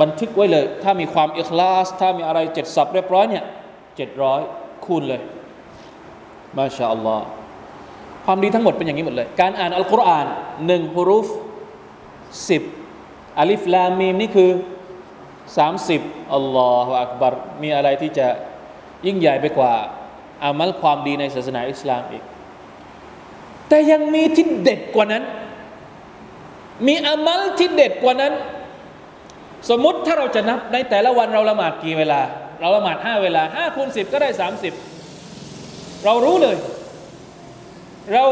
[0.00, 3.44] บันทึกไว้เลย ถ้ามีความอิคลาส ถ้ามีอะไรเจ็ดสับเรียบร้อยเนี่ย
[3.96, 4.40] เจ็ดร้อย
[4.84, 5.20] คูณเลย
[6.56, 7.24] มาชาอัลลอฮ์
[8.24, 10.26] ความดีทั้งหมดเป็นอย่างนี้หมดเลย การอ่านอัลกุรอาน
[10.66, 11.26] หนึ่งฮุรุฟ
[12.48, 12.62] สิบ
[13.40, 14.50] อัลิฟลามีมนี่คือ
[15.56, 16.00] สามสิบ
[16.34, 18.26] อัลลอฮฺอักบัรมีอะไรที่จะ
[19.06, 19.72] ยิ่งใหญ่ไปกว่า
[20.44, 22.24] อามัลความดีในศาสนาอิสลามอีก
[23.68, 25.24] แต่ยังมีที่เด็ดกว่านั้น
[26.86, 28.32] มีอามัลที่เด็ดกว่านั้น
[29.70, 32.20] สมมติถ้าเราจะนับในแต่ละวันเราละหมาดกี่เวลา
[32.60, 34.72] เราละหมาดห้าเวลาห้าคูณสิบก็ได้สามสิบ
[36.04, 36.56] เรารู้เลย
[38.14, 38.24] เรา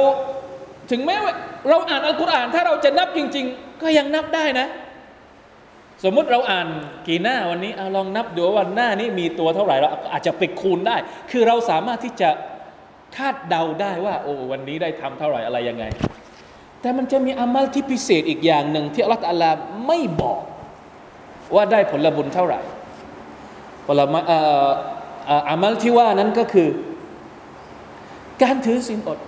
[0.91, 1.33] ถึงแม้ว่า
[1.69, 4.67] เราอ่านอัลกุรอานถ้าเราจะนับจริง ๆ ก็ยังนับได้นะ
[6.05, 6.69] สมมุติเราอ่าน
[7.07, 10.97] กี่หน้าวันนี้เอาลองนับดูว่าวันหน้านี้มีตัวเท่าไหร่เราอาจจะไปคูณได้
[11.31, 12.31] คือเราสามารถที่จะ
[13.17, 15.85] คาดเดาได้ว่า โอ้วันนี้ได้ทำเท่าไหร่อะไรยังไง
[16.81, 19.45] แต่มันจะมีอามัลที่พิเศษอีกอย่างหนึ่งที่อัลลอฮฺ
[19.87, 20.43] ไม่บอก
[21.55, 22.61] ว่าได้ผลบุญเท่าไหร่
[23.87, 24.21] ผลมา
[25.49, 26.69] อามัลที่ว่านั้นก็คือ
[28.43, 29.19] การถือศีลอด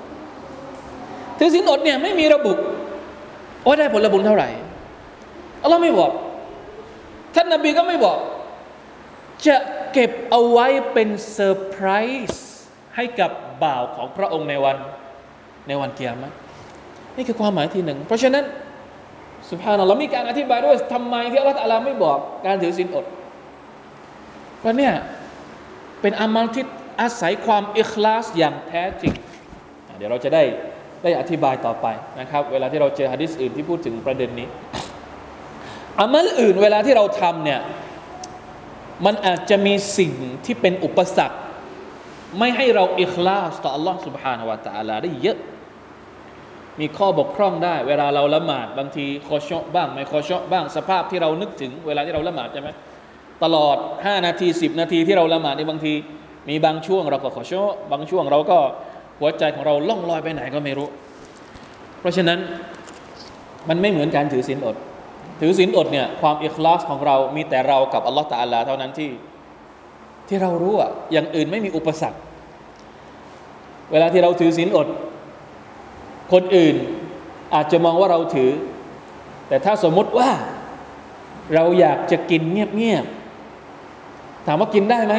[1.39, 2.53] ถือศีลอดเนี่ยไม่มีระบุ
[3.67, 4.49] ว่าได้ผลบุญเท่าไหร่
[5.63, 6.13] อัลลอฮ์ไม่บอก
[7.35, 8.19] ท่านนบีก็ไม่บอก
[9.47, 11.89] จะเก็บเอาไว้เป็นเซอร์ไพร
[12.31, 12.49] ส์
[12.97, 13.31] ให้กับ
[13.63, 14.77] บ่าวของพระองค์ในวัน
[15.69, 16.19] ในวันเกียรติ
[17.17, 18.45] นี่คือความหมายที่หนึ่ง เพราะฉะนั้น
[19.50, 23.06] สุภาพนัลลอฮ์มีการอธิบายด้วยทำไมที่อัลลอฮฺตะอาลาไม่บอกการถือศีลอด
[24.60, 24.94] เพราะเนี่ย
[26.02, 26.66] เป็นอามัลที่
[27.02, 29.14] อาศัยความอิคลาสอย่างแท้จริง
[29.98, 30.44] เดี๋ยวเราจะได้
[31.04, 31.88] ได้อธิบายต่อไป
[32.20, 34.48] นะครับ เวลาที่เราเจอฮะดิษอื่นที่พูดถึงประเด็นนี้
[36.02, 37.60] อามัลอื่นเวลาที่เราทำเนี่ย
[39.06, 40.12] มันอาจจะมีสิ่ง
[40.46, 41.38] ที่เป็นอุปสรรค
[42.40, 45.38] ไม่ให้เราอิคลาสต่อ Allah سبحانه และ تعالى ได้เยอะ
[46.81, 52.69] มีข้อบกพร่องได้ เวลาเราละหมาดบางทีคอชอบ้าง ไม่คอชอบ้างสภาพที่เรานึกถึง เวลาที่เราละหมาดใช่ไหม
[53.45, 55.95] ตลอด 5 นาที 10 นาทีที่เราละหมาดในบางที
[56.49, 58.59] มีบางช่วงเราก็ขอชอบางช่วงเราก็
[59.21, 60.89] หัวใจของเราล่องลอยไปไหนก็ไม่รู้
[62.01, 62.39] เพราะฉะนั้น
[63.69, 64.77] มันไม่เหมือนการถือศีลอด
[65.41, 69.11] ถือศีลอดเนี่ยความอิคลาสของเรามีแต่เรากับอัลลอฮฺตาอัลลาเท่านั้นที่
[70.29, 72.19] ที่เรารู้อะอย่างอื่นไม่มีอุปสรรค
[73.93, 74.87] เวลาที่เราถือศีลอด
[76.33, 76.77] คนอื่น
[77.55, 78.51] อาจจะมองว่าเราถือ
[79.49, 80.31] แต่ถ้าสมมติว่า
[81.55, 85.15] เราอยากจะกินเงียบๆ ถามว่ากินได้ไหม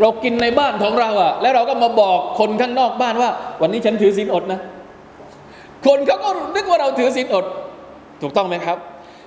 [0.00, 3.30] เรากินในบ้านของเราอะแล้วเราก็มาบอกคนข้างนอกบ้านว่า
[3.60, 4.60] วันนี้ฉันถือศีลอดนะ
[5.86, 7.46] คนเขาก็นึกว่าเราถือศีลอด
[8.22, 8.78] ถูกต้องไหมครับ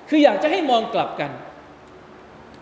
[0.08, 1.30] คืออยากจะให้มองกลับกัน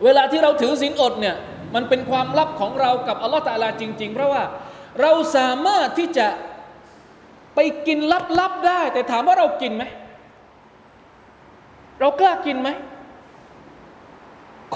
[0.05, 1.37] เวลาที่เราถือศีลอดเนี่ย
[1.75, 4.43] มันเป็นความลับของเรากับอัลลอฮฺตาลาจริง ๆ เพราะว่า
[5.03, 6.27] เราสามารถที่จะ
[7.55, 7.99] ไปกิน
[8.41, 9.85] ลับๆได้ แต่ถามว่าเรากินไหม
[12.01, 12.69] เรากล้ากินไหม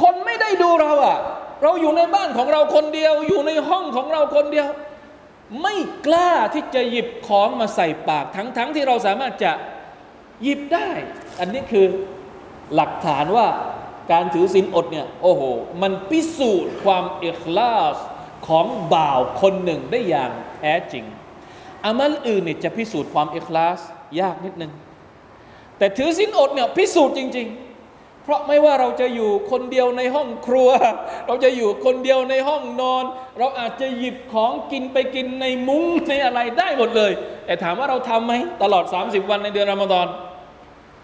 [0.00, 1.18] คนไม่ได้ดูเราอะ
[1.62, 4.68] เราอยู่ในบ้านของเราคนเดียว อยู่ในห้องของเราคนเดียว
[5.62, 5.74] ไม่
[6.06, 9.52] กล้าที่จะหยิบของมาใส่ปาก ทั้งๆทที่เราสามารถจะ
[10.42, 10.90] หยิบได้
[11.38, 11.86] อันนี้คือ
[12.74, 13.46] หลักฐานว่า
[14.12, 15.42] การถือศีลอดเนี่ยโอ้โห
[15.82, 17.96] มันพิสูจน์ความเอิคลาส
[18.48, 21.04] ของบ่าวคนหนึ่งได้อย่างแท้จริง
[21.84, 23.80] อามัลอื่นเนี่ยจะพิสูจน์ความเอิคลาส
[24.20, 24.72] ยากนิดนึง
[25.78, 30.68] แต่ถือศีลอดเนี่ยพิสูจน์จริง ๆ เพราะไม่ว่าเราจะอยู่คนเดียวในห้องครัว
[31.26, 33.04] เราจะอยู่คนเดียวในห้องนอน
[33.38, 37.12] เราอาจจะหยิบของกินไปกินในมุ้งในอะไรได้หมดเลย
[37.46, 40.06] แต่ถามว่าเราทำไหมตลอด 30 วันในเดือนรอมฎอน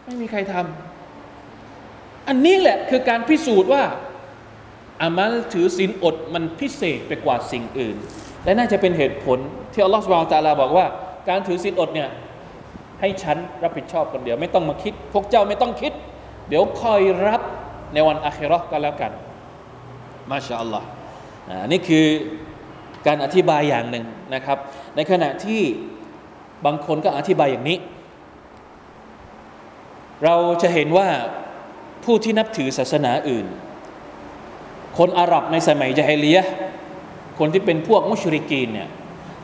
[0.05, 3.83] ไม่มีใครทำอันนี้แหละคือการพิสูจน์ว่า
[5.03, 7.97] อามัลถือศีลอดมันพิเศษไปกว่าสิ่งอื่น
[8.45, 9.39] และน่าจะเป็นเหตุผล
[9.73, 10.87] ที่อัลลอฮฺสุบานตะลาบอกว่า
[11.29, 12.09] การถือศีลอดเนี่ย
[13.01, 15.93] ให้ฉันรับผิดชอบคนเดียว ไม่ต้องมาคิด พวกเจ้าไม่ต้องคิด
[16.49, 17.41] เดี๋ยวคอยรับ
[17.95, 19.13] ในวันอาคิรอก็แล้วกัน
[20.31, 20.87] มาชาอัลลอฮ์
[21.63, 22.07] อันนี้คือ
[23.07, 24.05] การอธิบายอย่างหนึ่ง
[24.35, 24.59] นะครับ
[24.97, 25.63] ในขณะที่
[26.67, 27.79] บางคนก็อธิบายอย่างนี้
[30.25, 31.09] เราจะเห็นว่า
[32.05, 33.47] ผู้ที่นับถือศาสนาอื่น
[34.99, 36.43] คนอาหรับในสมัยจาฮิลียะ
[37.40, 38.90] คนที่เป็นพวกมุชริกีนเนี่ย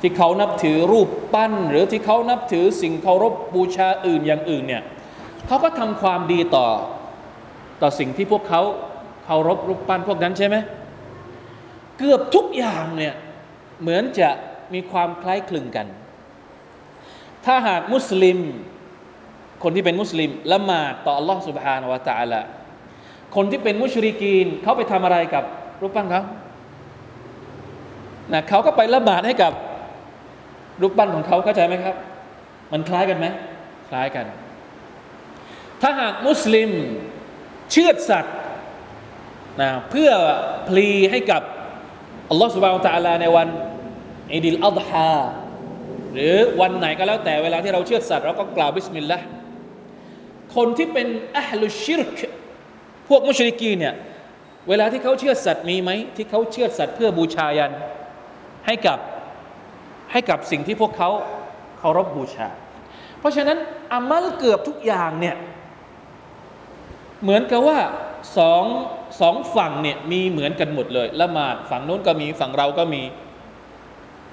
[0.01, 4.83] ที่เขานับถือรูปปั้น หรือที่เขานับถือสิ่งเคารพบูชาอื่นอย่างอื่นเนี่ย
[5.47, 6.67] เขาก็ทำความดีต่อ
[7.81, 8.61] ต่อสิ่งที่พวกเขา
[9.25, 10.55] เคารพรูปปั้นพวกนั้นใช่ไหม
[11.97, 13.13] เกือบทุกอย่างเนี่ย
[13.81, 14.29] เหมือนจะ
[14.73, 15.87] มีความคล้ายคลึงกัน
[17.45, 18.39] ถ้าหากมุสลิม
[19.63, 22.41] คนที่เป็นมุสลิมละหมาดต่อ Allah سبحانه และ تعالى
[23.35, 25.43] คนที่เป็นมุชริกีนเขาไปทำอะไรกับ
[25.81, 26.23] รูปปั้นเขา
[28.32, 29.52] นะเขาก็ไปละหมาดให้กับ
[30.80, 31.96] รูปปั้นของเขาเข้าใจไหมครับ
[32.72, 33.26] มันคล้ายกันไหม
[33.88, 34.26] คล้ายกัน
[35.82, 36.70] ถ้าหากมุสลิม
[37.72, 38.36] เชือดสัตว์
[39.60, 40.10] นะเพื่อ
[40.68, 41.42] พลีให้กับ
[42.30, 43.48] อัลลอฮฺสุบฮานะฮูวะตะอาลาในวัน
[44.32, 45.14] อีดิลอัฎฮา
[46.12, 49.26] หรือวันไหนก็แล้วแต่เวลาที่เราเชือดสัตว์เราก็กล่าวบิสมิลลาห์
[50.56, 51.06] คนที่เป็น
[51.38, 52.18] อะฮ์ลุชชิรก์
[53.08, 53.94] พวกมุชริกีนเนี่ย
[54.68, 57.72] เวลาที่เขาเชือดสัตว์มีไหมที่เขาเชื่อสัตว์เพื่อบูชายัน
[58.66, 58.98] ให้กับ
[60.12, 61.10] ให้กับสิ่งที่พวกเขา
[61.78, 62.48] เคารพบูชา
[63.18, 63.58] เพราะฉะนั้น
[63.92, 65.36] อามัลเกือบทุกอย่างเนี่ย
[67.22, 67.78] เหมือนกับว่า
[68.38, 68.64] สอง
[69.20, 73.02] สองฝั่งเนี่ยมีเหมือนกันหมดเลย ละหมาดฝั่งนู้นก็มีฝั่งเราก็มี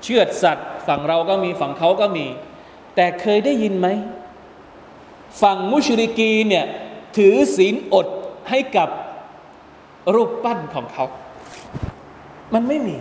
[0.04, 2.26] เชื่อสัตว์ ฝั่งเราก็มีฝั่งเขาก็มี
[2.96, 3.88] แต่เคยได้ยินไหม
[5.42, 6.66] ฝั่งมุชริกีเนี่ย
[7.18, 8.08] ถือศีลอด
[8.50, 8.90] ให้กับ
[10.14, 11.06] รูปปั้นของเขา
[12.54, 12.98] มันไม่มี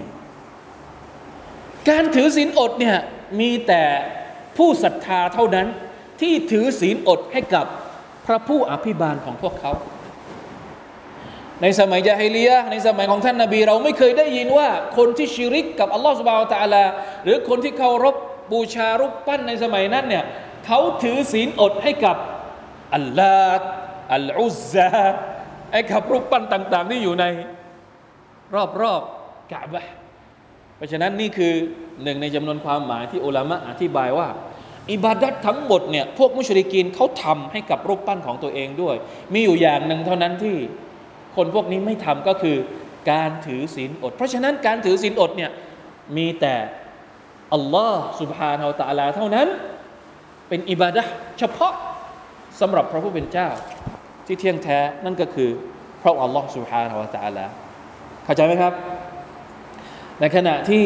[1.89, 2.97] การถือศีลอดเนี่ย
[3.41, 3.83] มีแต่
[4.57, 5.67] ผู้ศรัทธาเท่านั้น
[6.21, 7.67] ที่ถือศีลอดให้กับ
[8.27, 9.73] พระผู้อภิบาลของพวกเขา
[11.63, 16.85] ในสมัยจาฮิเลียในสมัยของท่านนาบี เราไม่เคยได้ยินว่าคนที่ชิริกกับอัลลอฮฺสุบานตะลา
[17.25, 18.17] หรือคนที่เคารพ
[18.53, 20.25] บูชารูปปั้นในสมัยนั้นเนี่ย
[20.67, 22.17] เขาถือศีลอดให้กับ
[22.95, 23.67] อัลลาห์
[24.15, 24.91] อัลอุซา
[25.73, 27.25] ไอ้กับรูปปั้นต่าง ๆ ที่อยู่ใน
[28.55, 29.87] รอบๆกะบะ
[30.77, 31.53] เพราะฉะนั้นนี่คือ
[32.03, 34.29] หนึ่งในจำนวนความหมายที่อุลามะอธิบายว่า
[34.93, 38.97] อิบาดัตทั้งหมดเนี่ยพวกมุชริกีนเขาทำให้กับรูปปั้นของตัวเองด้วย
[39.33, 40.57] มีอยู่อย่างหนึ่งเท่านั้นที่
[41.37, 42.57] คนพวกนี้ไม่ทำก็คือ
[43.11, 45.51] การถือศีลอด เพราะฉะนั้นการถือศีลอดเนี่ย
[46.17, 46.55] มีแต่
[47.55, 49.49] อัลลอฮ์สุบฮานาอัลลาเท่านั้น
[50.49, 51.03] เป็นอิบาดะ
[51.39, 51.73] เฉพาะ
[52.61, 53.49] สำหรับพระผู้เป็นเจ้า
[54.27, 55.51] ที่เที่ยงแท้นั่นก็คือ
[56.03, 56.93] พระอัลลอฮ์สุบฮานา
[57.25, 57.47] อัลลา
[58.25, 58.73] เข้าใจไหมครับ
[60.21, 60.85] ในขณะที่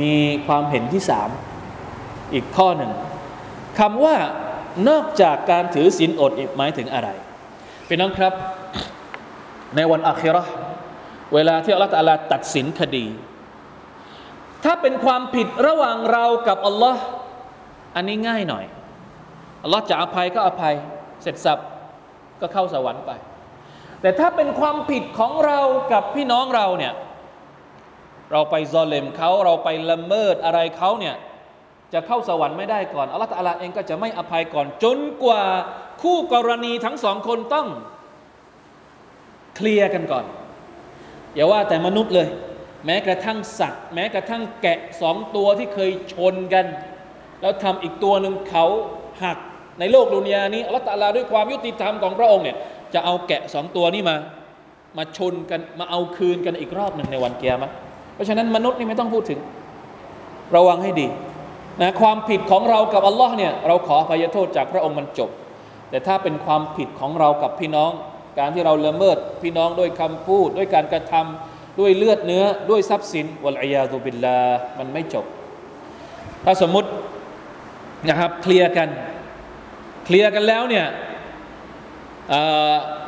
[0.00, 0.14] มี
[0.46, 1.28] ความเห็นที่สาม
[2.34, 2.92] อีกข้อหนึ่ง
[3.78, 4.16] คำว่า
[4.88, 7.08] นอกจากการถือศีลอดหมายถึงอะไร
[7.86, 8.32] เป็นน้องครับ
[9.76, 10.52] ในวันอาคิเราะห์
[11.34, 13.06] เวลาที่อัลลอฮฺตาลาตัดสินคดี
[14.64, 17.02] ถ้าเป็นความผิดระหว่างเรากับอัลลอฮ์
[17.96, 18.64] อันนี้ง่ายหน่อย
[19.62, 20.74] อัลลอฮ์จะอภัยก็อภัย
[21.22, 21.58] เสร็จสับ
[22.40, 23.10] ก็เข้าสวรรค์ไป
[24.00, 25.60] แต่ถ้าเป็นความผิดของเรา
[25.92, 26.92] กับพี่น้องเราเนี่ย
[28.32, 31.14] เราไปซอเลมเขาเราไปละเมิดอะไรเขาเนี่ย
[31.92, 35.42] จะเข้าสวรรค์ไม่ได้ก่อนอัลลอฮฺตาลาเองก็จะไม่อภัยก่อน จนกว่า
[36.02, 37.68] คู่กรณีทั้งสองคนต้อง
[39.56, 40.24] เคลียร์กันก่อน
[41.34, 42.28] อย่าว่าแต่มนุษย์เลย
[42.86, 46.66] แม้กระทั่งสัตว์ แม้กระทั่งแกะสองตัวที่เคยชนกัน
[47.40, 48.66] แล้วทำอีกตัวหนึ่งเขา
[49.22, 49.38] หัก
[49.80, 52.56] ในโลกดุนยานี้อัลลอฮฺตาลาด้วยความยุติธรรมของพระองค์เนี่ย
[52.94, 54.16] จะเอาแกะสองตัวนี้มา
[54.98, 57.70] มาชนกันมาเอาคืนกันอีกรอบหนึ่งในวันเกียรติ
[58.18, 59.40] เพราะฉะนั้นมนุษย์นี่ไม่ต้องพูดถึง
[60.56, 61.08] ระวังให้ดี
[61.80, 65.30] นะความผิดของเรากับอัลลอฮ์เนี่ยเราขออภัยโทษจากพระองค์มันจบ
[65.90, 67.90] แต่ถ้าเป็นความผิดของเรากับพี่น้อง
[68.38, 74.40] การที่เราละเมิดพี่น้องด้วยคำพูด ด้วยการกระทำด้วยเลือดเนื้อด้วยทรัพย์สินวัลอยาตุบิลลา
[74.78, 75.24] มันไม่จบ
[76.44, 76.88] ถ้าสมมุติ
[78.08, 78.88] นะครับเคลียร์กัน
[80.04, 80.86] เคลียร์กันแล้วเนี่ย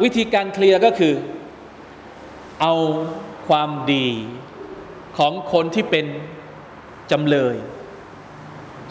[0.03, 1.15] วิธีการเคลียร์ก็คือ
[2.61, 2.75] เอา
[3.49, 4.09] ความดี
[5.21, 6.07] ของคนที่เป็น
[7.13, 7.57] จำเลย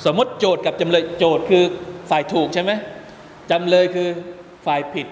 [0.06, 1.64] สมมติโจทย์กับจำเลย โจทย์คือ
[2.10, 2.72] ฝ่ายถูกใช่ไหม
[3.52, 4.10] จำเลยคือ
[4.66, 5.08] ฝ่ายผิด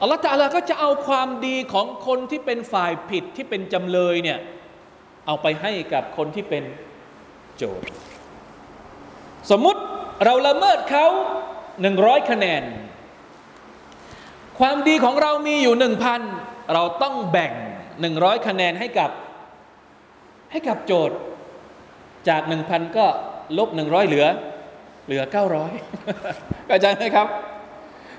[0.00, 4.38] อัลลอฮฺตาลาก็จะเอาความดีของคนที่เป็นฝ่ายผิดที่เป็นจำเลยเนี่ย
[5.26, 6.64] เอาไปให้กับคนที่เป็น
[7.56, 7.88] โจทย์
[9.50, 9.80] สมมุติ
[10.24, 11.06] เราละเมิดเขา
[11.82, 12.62] หนึ่งร้อยคะแนน
[14.60, 16.20] ความดีของเรามีอยู่หนึ่งพัน
[16.74, 17.52] เราต้องแบ่ง
[18.00, 19.10] หนึ่งร้อยคะแนนให้กับ
[20.50, 21.16] ให้กับโจทย์
[22.28, 23.06] จากหนึ่งพันก็
[23.58, 24.26] ลบหนึ่งร้อยเหลือ
[25.06, 25.72] เหลือเก้าร้อย
[26.66, 27.26] เข้าใจไหมครับ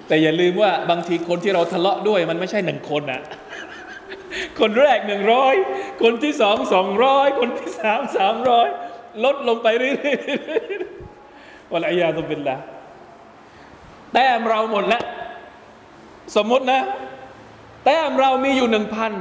[0.08, 3.22] แต่อย่าลืมว่าบางทีคนที่เราทะเลาะด้วยมันไม่ใช่หนึ่งคนอะ
[4.60, 5.56] คนแรกหนึ่งร้อย
[6.02, 8.68] คนที่สองสองร้อยคนที่สามสามร้อย
[9.24, 12.58] ลดลงไปเรื่อยๆวันอายาตุบินละ
[14.14, 15.04] แต้มเราหมดแล้ว
[16.36, 16.82] สมมตินะ
[17.86, 19.12] แต้มเรามีอยู่หนึ่งพัน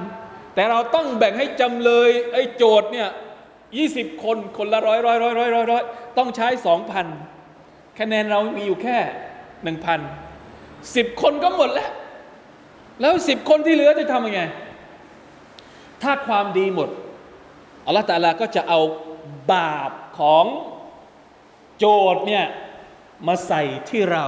[0.60, 3.08] แต่เราต้องแบ่งให้จำเลย ไอ้โจทย์เนี่ย
[3.76, 5.82] ยี่สิบคนคนละร้อยร้อยร้อยร้อยร้อยร้อย
[6.18, 7.06] ต้องใช้สองพัน
[7.98, 8.98] คะแนนเรามีอยู่แค่
[9.62, 10.00] หนึ่งพัน
[10.96, 11.90] สิบคนก็หมดแล้ว
[13.00, 14.42] แล้วสิบคนที่เหลือจะทำยังไง
[16.02, 16.88] ถ้าความดีหมด
[17.86, 18.80] อัลลอฮฺตาลาก็จะเอา
[19.52, 20.44] บาปของ
[21.78, 22.44] โจทย์เนี่ย
[23.26, 24.26] มาใส่ที่เรา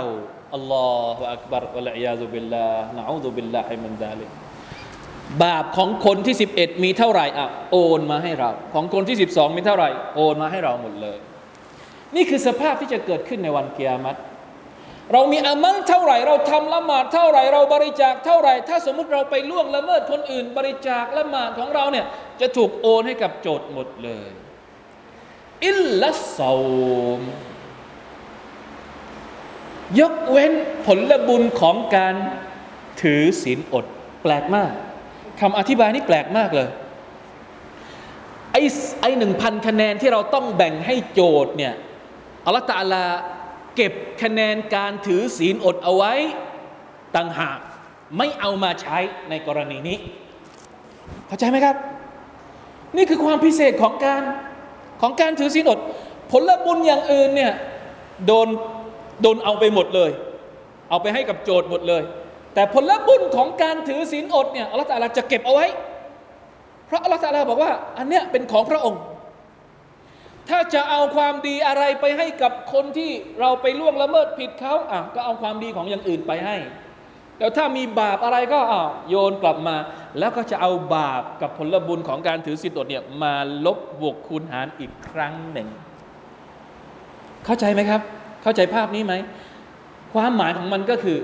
[0.55, 4.42] อัลลอฮฺอักบาร์วะลัยยาซุบิลลาห์นะอูซุบิลลาฮิมินดาลิก
[5.43, 11.19] บาปของคนที่ 11 มีเท่าไหร่อะโอนมาให้เรา ของคนที่ 12 มีเท่าไหร่ โอนมาให้เราหมดเลย
[12.17, 14.19] นี่คือสภาพที่จะเกิดขึ้นในวันเกียรติ
[15.13, 22.07] เรามีอามัลเท่าไหร่ เราทำละหมาดเท่าไหร่ เราบริจาคเท่าไหร่ ถ้าสมมุติเราไปล่วงละเมิดคนอื่น บริจาคละหมาดของเราเนี่ย
[22.41, 24.31] จะถูกโอนให้กับโจทย์หมดเลย
[25.67, 26.55] อิลลัสซา
[27.21, 27.23] ม
[30.01, 30.53] ยกเว้น
[30.87, 32.15] ผลบุญของการ
[33.01, 33.87] ถือศีลอด
[34.23, 34.73] แปลกมาก
[35.43, 36.69] คำอธิบายนี่แปลกมากเลย
[38.53, 38.63] ไอ้
[39.01, 41.75] ไอ้หนึ่งพันคะแนนที่เราต้องแบ่งให้โจทย์เนี่ย
[42.45, 43.05] อัลลอฮฺตาลา
[43.77, 46.13] เก็บคะแนนการถือศีลอดเอาไว้
[47.17, 47.59] ต่างหาก
[48.19, 48.99] ไม่เอามาใช้
[49.31, 49.99] ในกรณีนี้
[51.27, 51.77] เข้าใจไหมครับ
[52.97, 54.23] นี่คือความพิเศษของการ
[55.01, 55.79] ของการถือศีลอด
[56.31, 57.53] ผลบุญอย่างอื่นเนี่ย
[58.27, 58.49] โดน
[59.23, 60.11] โดนเอาไปหมดเลย
[60.91, 62.03] เอาไปให้กับโจทย์หมดเลย
[62.55, 65.67] แต่ผลบุญของการถือศีลอดเนี่ยอัลลอฮฺตาลาจะเก็บเอาไว้
[66.87, 69.03] เพราะอัลลอฮฺตาลาบอกว่า อันเนี้ยเป็นของพระองค์
[70.49, 76.57] ถ้าจะเอาความดีอะไรไปให้กับคนที่เราไปล่วงละเมิดผิดเขาอะก็เอาความดีของอย่างอื่นไปให้
[77.39, 79.77] แล้วถ้ามีบาปอะไรก็อะโยนกลับมา
[80.19, 83.35] แล้วก็จะเอาบาปกับผลบุญของการถือศีลอดเนี่ยมา
[83.67, 85.69] ลบบวกคูณหารอีกครั้งหนึ่ง
[87.45, 88.01] เข้าใจไหมครับ
[88.43, 89.15] เข้าใจภาพนี้ไหม
[90.15, 91.19] ความหมายของมันก็คือ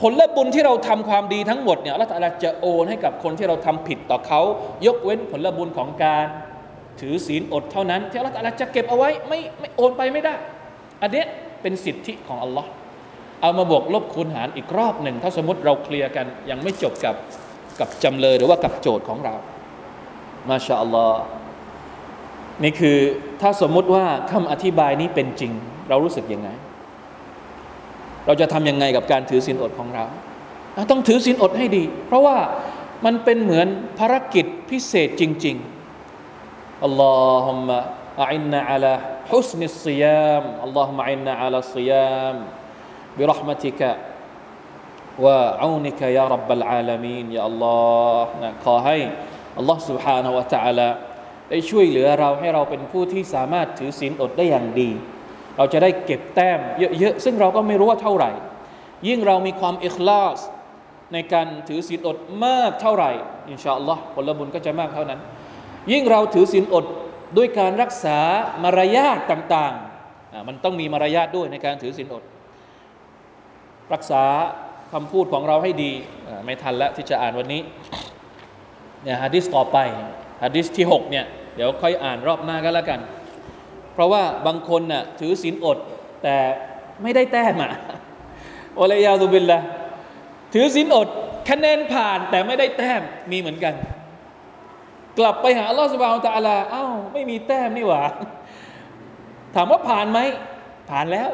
[0.00, 4.40] ผลและบุญที่เราทำความดีทั้งหมดเนี่ยอัลลอฮฺตอาลาจะโอนให้กับคนที่เราทำผิดต่อเขา
[4.86, 6.24] ยกเว้นผลบุญของการ
[7.00, 10.34] ถือศีลอดเท่านั้น ที่อัลลอฮฺตอาลาจะเก็บเอาไว้ไม่ไม่โอนไปไม่ได้
[11.02, 11.26] อันเนี้ย
[11.62, 12.68] เป็นสิทธิของอัลลอฮ์
[13.42, 17.14] เอามาบวกลบคูณหารอีกรอบหนึ่ง ถ้าสมมติเราเคลียร์กันยังไม่จบกับ
[17.80, 19.34] กับจำเลยหรือว่ากับโจทย์ของเรา
[20.48, 21.20] มาชาอัลลอฮ์
[22.62, 22.98] นี่คือ
[23.40, 25.52] ถ้าสมมุติว่าคำอธิบายนี้เป็นจริง
[25.88, 26.48] เรารู้สึกยังไง
[28.25, 30.05] เราจะทำยังไงกับการถือศีลอดของเรา
[30.91, 32.37] ต้องถือศีลอดให้ดี เพราะว่า
[33.05, 33.67] มันเป็นเหมือน
[33.99, 37.77] ภารกิจพิเศษจริงๆอัลลอฮุมะ
[38.29, 38.85] อัลนะอัล
[39.31, 42.37] ฮุสนิสซิยามอัลลอฮุมะอัลนะอัลซิยาม
[43.17, 43.81] برحمتك
[45.23, 48.97] وعونك يا رب العالمين يا الله นะขอให้
[49.57, 50.89] อัลลอฮ์ سبحانه และ تعالى
[51.49, 54.91] ได้ช่วยเหลือเราให้เราเป็นผู้ที่สามารถถือศีลอดได้อย่างดี
[55.60, 56.60] เราจะได้เก็บแต้ม
[56.98, 58.30] เยอะๆซึ่งเราก็ไม่รู้ว่าเท่าไหร่
[59.08, 60.38] ยิ่งเรามีความอิคลาส
[61.12, 63.10] ในการถือศีลอดมากเท่าไหร่
[63.50, 65.20] อินชาอัลลอฮ์ผลบุญก็จะมากเท่านั้น
[65.92, 66.84] ยิ่งเราถือศีลอด
[67.36, 68.18] ด้วยการรักษา
[68.62, 72.24] มารยาทต่างๆ มันต้องมีมารยาทด้วยในการถือศีลอด
[73.92, 74.24] รักษา
[74.92, 75.92] คำพูดของเราให้ดี
[76.44, 77.62] ไม่ทันแล้วที่จะอ่านวันนี้
[79.02, 79.78] เนี่ยฮะดิษต่อไป
[80.44, 83.00] ฮะดิษที่6เนี่ยเดี๋ยวค่อยอ่านรอบหน้าก็แล้วกัน
[83.94, 85.78] เพราะว่าบางคนน่ะถือศีลอด
[86.22, 86.36] แต่
[87.02, 87.72] ไม่ได้แต้มอะ
[88.80, 89.60] อัลยาตุบิลละ
[90.54, 91.08] ถือศีลอด
[91.50, 93.74] คะแนนผ่านแต่ไม่ได้แต้มมีเหมือนกัน
[95.18, 98.02] กลับไปหาอัลลอฮฺสุบานตะอัลาอ้าวไม่มีแต้มนี่หว่า
[99.54, 100.18] ถามว่าผ่านไหม
[100.90, 101.28] ผ่านแล้ว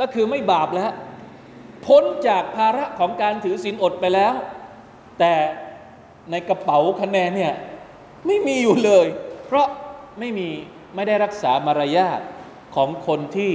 [0.00, 0.92] ก็คือไม่บาปแล้ว
[1.86, 4.34] พ้นจากภาระของการถือศีลอดไปแล้ว
[5.18, 5.32] แต่
[6.30, 7.54] ในกระเป๋าคะแนนเนี่ย
[8.26, 9.06] ไม่มีอยู่เลย
[9.46, 9.66] เพราะ
[10.18, 10.48] ไม่มี
[10.94, 12.20] ไม่ได้รักษามารยาท
[12.74, 13.52] ของคนที่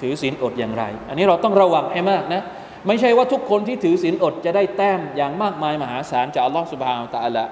[0.00, 2.42] ถือศีลอดอย่างไร อันนี้เราต้องระวังให้มากนะ
[2.86, 7.44] ไม่ใช่ว่าทุกคนที่ถือศีลอดจะได้แต้มอย่างมากมายมหาศาลจากอัลลอฮฺสุบฮานาตะอัลละ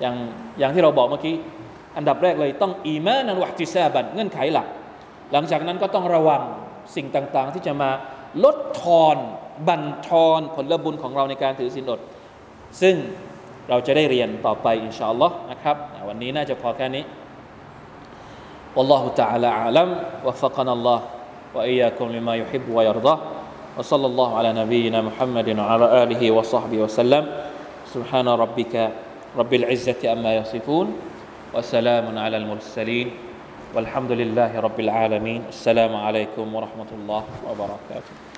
[0.00, 0.14] อย่าง
[0.58, 1.36] อย่างที่เราบอกเมื่อกี้
[1.96, 4.66] อันดับแรกเลยต้องอีมานันวัติซาบันเงื่อนไขหลัก
[5.32, 6.42] หลังจากนั้นก็ต้องระวัง
[6.96, 7.90] สิ่งต่างๆ ที่จะมา
[8.44, 9.16] ลดทอน
[9.68, 12.00] บันทอนผลบุญของเราในการถือศีลอด
[12.82, 12.94] ซึ่ง
[13.68, 15.76] เราจะได้เรียนต่อไปอินชาอัลลอฮ์นะครับ
[16.08, 17.04] วันนี้น่าจะพอแค่นี้
[18.76, 19.88] والله تعالى أعلم.
[20.24, 21.00] وفقنا الله
[21.54, 23.18] وإياكم لما يحب ويرضى.
[23.78, 27.24] وصلى الله على نبينا محمد وعلى آله وصحبه وسلم.
[27.92, 28.90] سبحان ربك
[29.36, 30.96] رب العزة أما يصفون.
[31.54, 33.10] وسلام على المرسلين.
[33.74, 35.44] والحمد لله رب العالمين.
[35.48, 38.31] السلام عليكم ورحمة الله وبركاته.